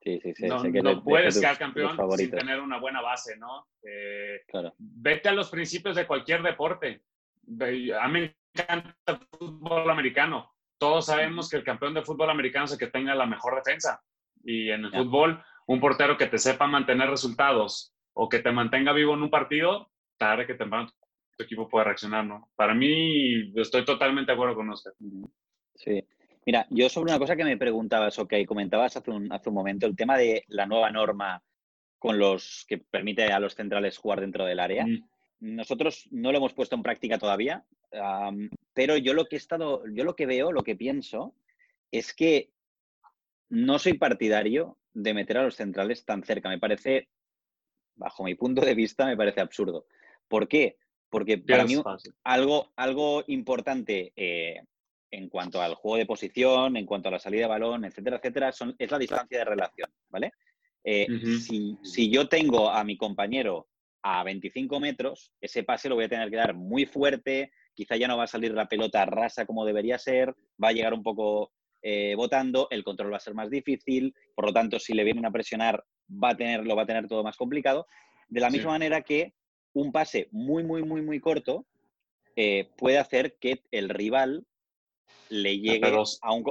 [0.00, 0.46] Sí, sí, sí.
[0.48, 3.68] No, puedes quedar campeón sin tener una buena base, ¿no?
[3.84, 4.74] Eh, claro.
[4.78, 7.04] Vete a los principios de cualquier deporte.
[7.48, 10.50] A mí me encanta el fútbol americano.
[10.78, 14.02] todos sabemos que el campeón de fútbol americano es el que tenga la mejor defensa.
[14.44, 18.92] Y en el fútbol, un portero que te sepa mantener resultados o que te mantenga
[18.92, 20.90] vivo en un partido, tarde que temprano
[21.36, 22.50] tu equipo puede reaccionar, ¿no?
[22.54, 24.90] Para mí, estoy totalmente de acuerdo con usted.
[25.74, 26.04] Sí.
[26.44, 29.54] Mira, yo sobre una cosa que me preguntabas o que comentabas hace un, hace un
[29.54, 31.42] momento, el tema de la nueva norma
[31.98, 34.84] con los que permite a los centrales jugar dentro del área.
[35.42, 37.64] Nosotros no lo hemos puesto en práctica todavía,
[38.74, 41.34] pero yo lo que he estado, yo lo que veo, lo que pienso,
[41.90, 42.50] es que
[43.48, 46.48] no soy partidario de meter a los centrales tan cerca.
[46.48, 47.08] Me parece,
[47.96, 49.86] bajo mi punto de vista, me parece absurdo.
[50.28, 50.76] ¿Por qué?
[51.10, 51.74] Porque para mí
[52.22, 54.62] algo, algo importante eh,
[55.10, 58.52] en cuanto al juego de posición, en cuanto a la salida de balón, etcétera, etcétera,
[58.52, 60.34] son, es la distancia de relación, ¿vale?
[60.84, 61.08] Eh,
[61.40, 63.66] si, si, yo tengo a mi compañero
[64.02, 68.08] a 25 metros, ese pase lo voy a tener que dar muy fuerte, quizá ya
[68.08, 71.52] no va a salir la pelota rasa como debería ser, va a llegar un poco
[71.82, 75.26] eh, botando, el control va a ser más difícil, por lo tanto, si le vienen
[75.26, 77.86] a presionar, va a tener, lo va a tener todo más complicado.
[78.28, 79.34] De la misma manera que
[79.72, 81.66] un pase muy, muy, muy, muy corto
[82.36, 84.46] eh, puede hacer que el rival
[85.28, 85.92] le llegue
[86.22, 86.44] a un...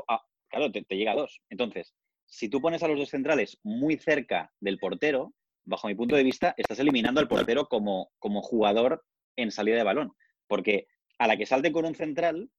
[0.49, 1.41] claro, te, llega a dos.
[1.49, 1.93] Entonces,
[2.25, 5.33] si tú pones a los dos centrales muy cerca del portero,
[5.65, 9.03] bajo mi punto de vista, estás eliminando al portero como, como jugador
[9.35, 10.13] en salida de balón.
[10.47, 10.87] Porque
[11.17, 12.49] a la que salte con un central,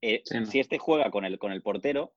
[0.00, 2.12] eh, si este juega con el, con el portero,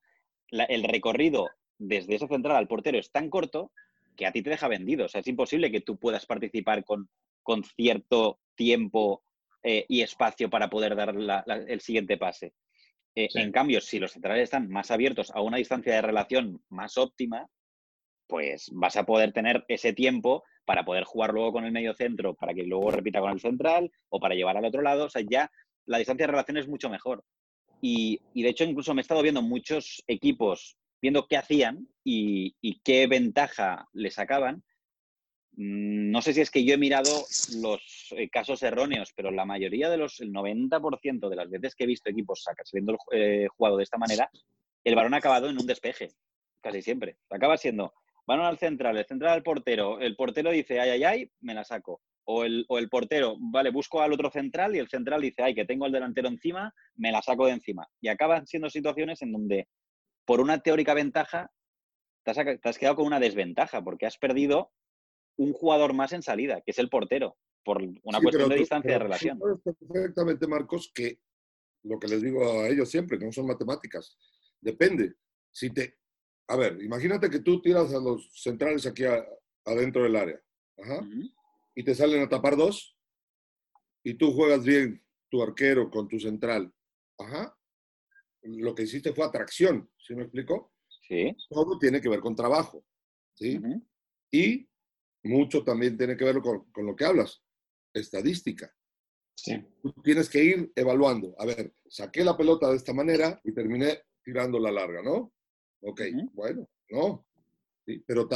[0.50, 3.72] el recorrido desde ese central al portero es tan corto
[4.16, 5.06] que a ti te deja vendido.
[5.06, 7.08] O sea, es imposible que tú puedas participar con,
[7.42, 9.22] con cierto tiempo
[9.62, 11.14] eh, y espacio para poder dar
[11.68, 12.54] el siguiente pase.
[13.14, 16.96] Eh, en cambio, si los centrales están más abiertos a una distancia de relación más
[16.96, 17.48] óptima,
[18.32, 22.32] pues vas a poder tener ese tiempo para poder jugar luego con el medio centro,
[22.32, 25.04] para que luego repita con el central o para llevar al otro lado.
[25.04, 25.52] O sea, ya
[25.84, 27.22] la distancia de relación es mucho mejor.
[27.82, 32.80] Y, de hecho, incluso me he estado viendo muchos equipos viendo qué hacían y, y
[32.80, 34.62] qué ventaja les sacaban
[35.56, 37.26] Mm, no sé si es que yo he mirado
[37.60, 41.84] los eh, casos erróneos, pero la mayoría de los, el 90% de las veces que
[41.84, 44.30] he visto equipos saliendo el eh, jugado de esta manera,
[44.84, 46.10] el balón ha acabado en un despeje,
[46.62, 47.18] casi siempre.
[47.28, 47.92] Acaba siendo
[48.26, 51.64] balón al central, el central al portero, el portero dice, ay, ay, ay, me la
[51.64, 52.00] saco.
[52.24, 55.54] O el, o el portero, vale, busco al otro central y el central dice, ay,
[55.54, 57.88] que tengo el delantero encima, me la saco de encima.
[58.00, 59.68] Y acaban siendo situaciones en donde,
[60.24, 61.50] por una teórica ventaja,
[62.24, 64.70] te has, te has quedado con una desventaja, porque has perdido
[65.36, 68.98] un jugador más en salida, que es el portero, por una cuestión de distancia de
[68.98, 69.40] relación.
[69.40, 71.18] perfectamente, Marcos, que
[71.84, 74.16] lo que les digo a ellos siempre, que no son matemáticas,
[74.60, 75.14] depende.
[75.50, 75.98] Si te,
[76.48, 79.04] a ver, imagínate que tú tiras a los centrales aquí
[79.64, 80.40] adentro del área,
[81.74, 82.96] y te salen a tapar dos,
[84.04, 86.72] y tú juegas bien tu arquero con tu central,
[87.18, 87.56] ajá,
[88.42, 90.72] lo que hiciste fue atracción, ¿sí me explico?
[91.08, 91.36] Sí.
[91.48, 92.84] Todo tiene que ver con trabajo,
[93.34, 93.60] ¿sí?
[94.30, 94.68] Y
[95.24, 97.42] mucho también tiene que ver con, lo que hablas,
[97.94, 98.74] estadística.
[99.34, 99.64] Sí.
[99.82, 101.34] Tú tienes que ir evaluando.
[101.38, 105.32] A ver, saqué la pelota de esta manera y terminé tirando la larga, ¿no?
[105.82, 106.00] Ok,
[106.32, 107.26] bueno, no.
[108.06, 108.28] pero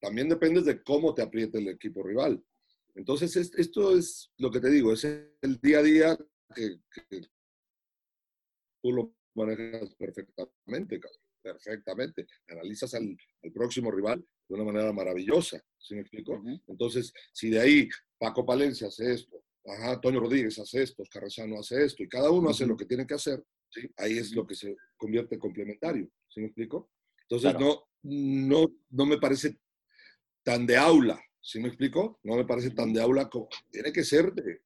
[0.00, 2.42] también depende de cómo te apriete el equipo rival.
[2.94, 6.18] Entonces, esto es lo que te digo, es el día a día
[6.54, 6.78] que,
[8.82, 11.00] tú lo manejas perfectamente,
[11.42, 12.26] perfectamente.
[12.48, 16.42] Analizas al, al próximo rival de una manera maravillosa, ¿sí me explico?
[16.66, 17.88] Entonces, si de ahí
[18.18, 22.50] Paco Palencia hace esto, ajá, Antonio Rodríguez hace esto, Carrezano hace esto, y cada uno
[22.50, 23.88] hace lo que tiene que hacer, ¿sí?
[23.96, 26.90] ahí es lo que se convierte en complementario, ¿sí me explico?
[27.22, 29.58] Entonces, no, no, no me parece
[30.42, 32.18] tan de aula, ¿sí me explico?
[32.22, 34.62] No me parece tan de aula como tiene que ser de,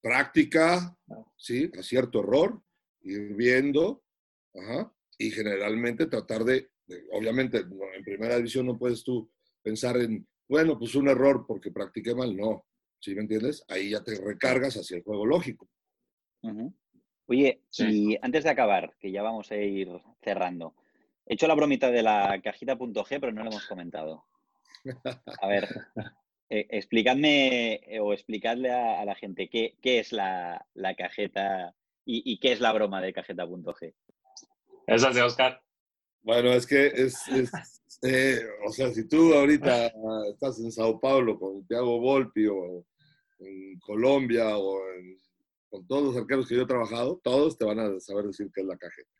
[0.00, 0.96] práctica,
[1.36, 1.70] ¿sí?
[1.78, 2.62] Acierto error,
[3.02, 4.02] ir viendo,
[4.54, 6.70] ajá, y generalmente tratar de
[7.12, 9.30] obviamente, en primera división no puedes tú
[9.62, 12.66] pensar en, bueno, pues un error porque practiqué mal, no.
[12.98, 13.64] ¿Sí me entiendes?
[13.68, 15.70] Ahí ya te recargas hacia el juego lógico.
[17.30, 19.88] Oye, y antes de acabar, que ya vamos a ir
[20.20, 20.74] cerrando,
[21.24, 24.24] he hecho la bromita de la cajita.g, pero no lo hemos comentado.
[25.40, 25.68] A ver,
[26.48, 30.66] eh, explicadme eh, o explicadle a, la gente qué, es la,
[30.98, 31.72] cajeta
[32.04, 33.94] y, qué es la broma de cajeta.g.
[34.88, 35.62] Esa es de Oscar.
[36.22, 37.14] Bueno, es que es,
[38.02, 39.92] eh, o sea, si tú ahorita
[40.32, 42.84] estás en Sao Paulo con Thiago Volpi o
[43.38, 44.80] en Colombia o
[45.70, 48.60] con todos los arqueros que yo he trabajado, todos te van a saber decir qué
[48.62, 49.10] es la cajeta.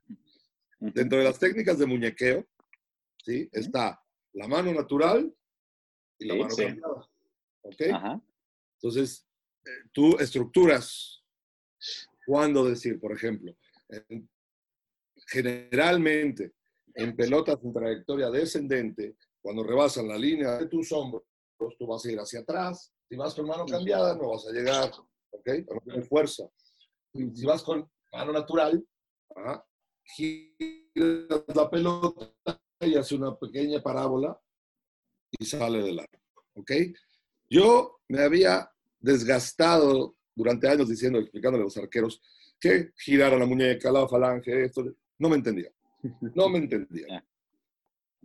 [0.79, 2.47] Dentro de las técnicas de muñequeo,
[3.25, 3.49] ¿sí?
[3.53, 5.33] Está la mano natural
[6.19, 7.09] y la mano cambiada.
[7.63, 7.81] ¿Ok?
[8.75, 9.27] Entonces,
[9.65, 11.23] eh, tú estructuras
[12.27, 13.55] cuándo decir, por ejemplo,
[15.27, 16.55] generalmente
[16.95, 21.23] en pelotas en trayectoria descendente, cuando rebasan la línea de tus hombros,
[21.79, 22.93] tú vas a ir hacia atrás.
[23.09, 24.91] Si vas con mano cambiada, no vas a llegar,
[25.31, 25.49] ¿ok?
[25.73, 26.45] No tienes fuerza.
[27.13, 28.85] Si vas con mano natural,
[30.05, 32.33] giras la pelota
[32.81, 34.39] y hace una pequeña parábola
[35.31, 36.73] y sale del arco, ¿ok?
[37.49, 42.23] Yo me había desgastado durante años diciendo, explicándole a los arqueros
[42.61, 44.85] que girara la muñeca, la falange, esto.
[45.19, 45.73] No me entendía.
[46.35, 47.25] No me entendía.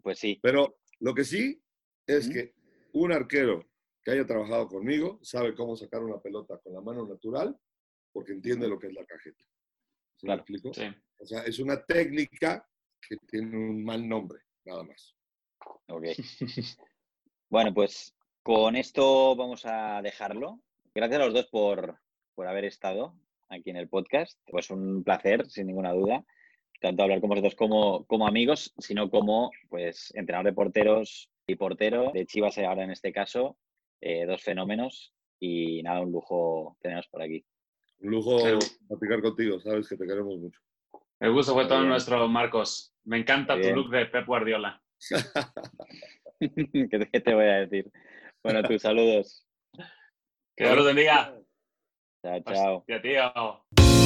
[0.03, 0.37] Pues sí.
[0.39, 1.59] Pero lo que sí
[2.05, 2.53] es que
[2.93, 3.65] un arquero
[4.05, 7.57] que haya trabajado conmigo sabe cómo sacar una pelota con la mano natural
[8.13, 9.43] porque entiende lo que es la cajeta.
[10.15, 10.73] ¿Se explico?
[10.73, 10.83] Sí.
[11.19, 12.65] O sea, es una técnica
[13.01, 15.15] que tiene un mal nombre, nada más.
[15.87, 16.05] Ok.
[17.49, 20.61] bueno, pues con esto vamos a dejarlo.
[20.93, 21.99] Gracias a los dos por,
[22.35, 23.17] por haber estado
[23.49, 24.39] aquí en el podcast.
[24.45, 26.23] Pues un placer, sin ninguna duda
[26.81, 32.11] tanto hablar con vosotros como, como amigos, sino como pues entrenador de porteros y portero
[32.13, 33.57] de Chivas ahora en este caso,
[34.01, 37.45] eh, dos fenómenos y nada, un lujo teneros por aquí.
[37.99, 38.37] Un lujo
[38.87, 40.59] platicar contigo, sabes que te queremos mucho.
[41.19, 42.93] El gusto fue todo nuestro, Marcos.
[43.05, 44.81] Me encanta tu look de Pep Guardiola.
[46.39, 47.91] ¿Qué te voy a decir?
[48.43, 49.47] Bueno, tus saludos.
[50.55, 51.35] Que Dios los bendiga.
[52.21, 52.77] Chao, chao.
[52.77, 54.04] Hostia, tío.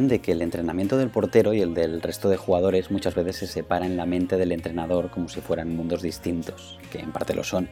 [0.00, 3.46] De que el entrenamiento del portero y el del resto de jugadores muchas veces se
[3.46, 7.42] separa en la mente del entrenador como si fueran mundos distintos, que en parte lo
[7.42, 7.70] son.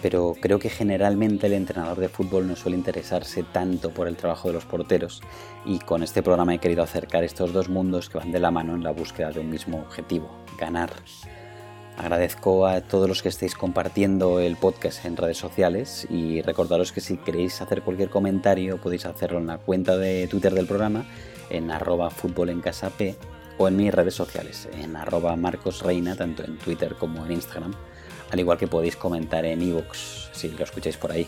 [0.00, 4.48] Pero creo que generalmente el entrenador de fútbol no suele interesarse tanto por el trabajo
[4.48, 5.20] de los porteros
[5.66, 8.74] y con este programa he querido acercar estos dos mundos que van de la mano
[8.74, 10.90] en la búsqueda de un mismo objetivo, ganar.
[11.98, 17.02] Agradezco a todos los que estéis compartiendo el podcast en redes sociales y recordaros que
[17.02, 21.04] si queréis hacer cualquier comentario podéis hacerlo en la cuenta de Twitter del programa
[21.50, 22.62] en arroba fútbol en
[23.58, 27.74] o en mis redes sociales, en arroba Marcos Reina, tanto en Twitter como en Instagram,
[28.30, 31.26] al igual que podéis comentar en iVoox si lo escucháis por ahí.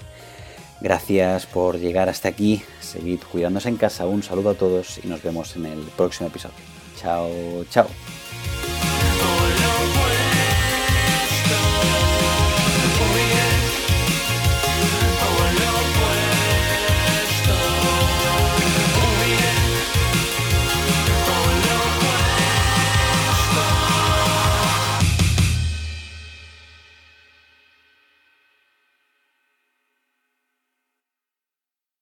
[0.81, 5.23] Gracias por llegar hasta aquí, seguid cuidándose en casa, un saludo a todos y nos
[5.23, 6.57] vemos en el próximo episodio.
[6.97, 7.87] Chao, chao.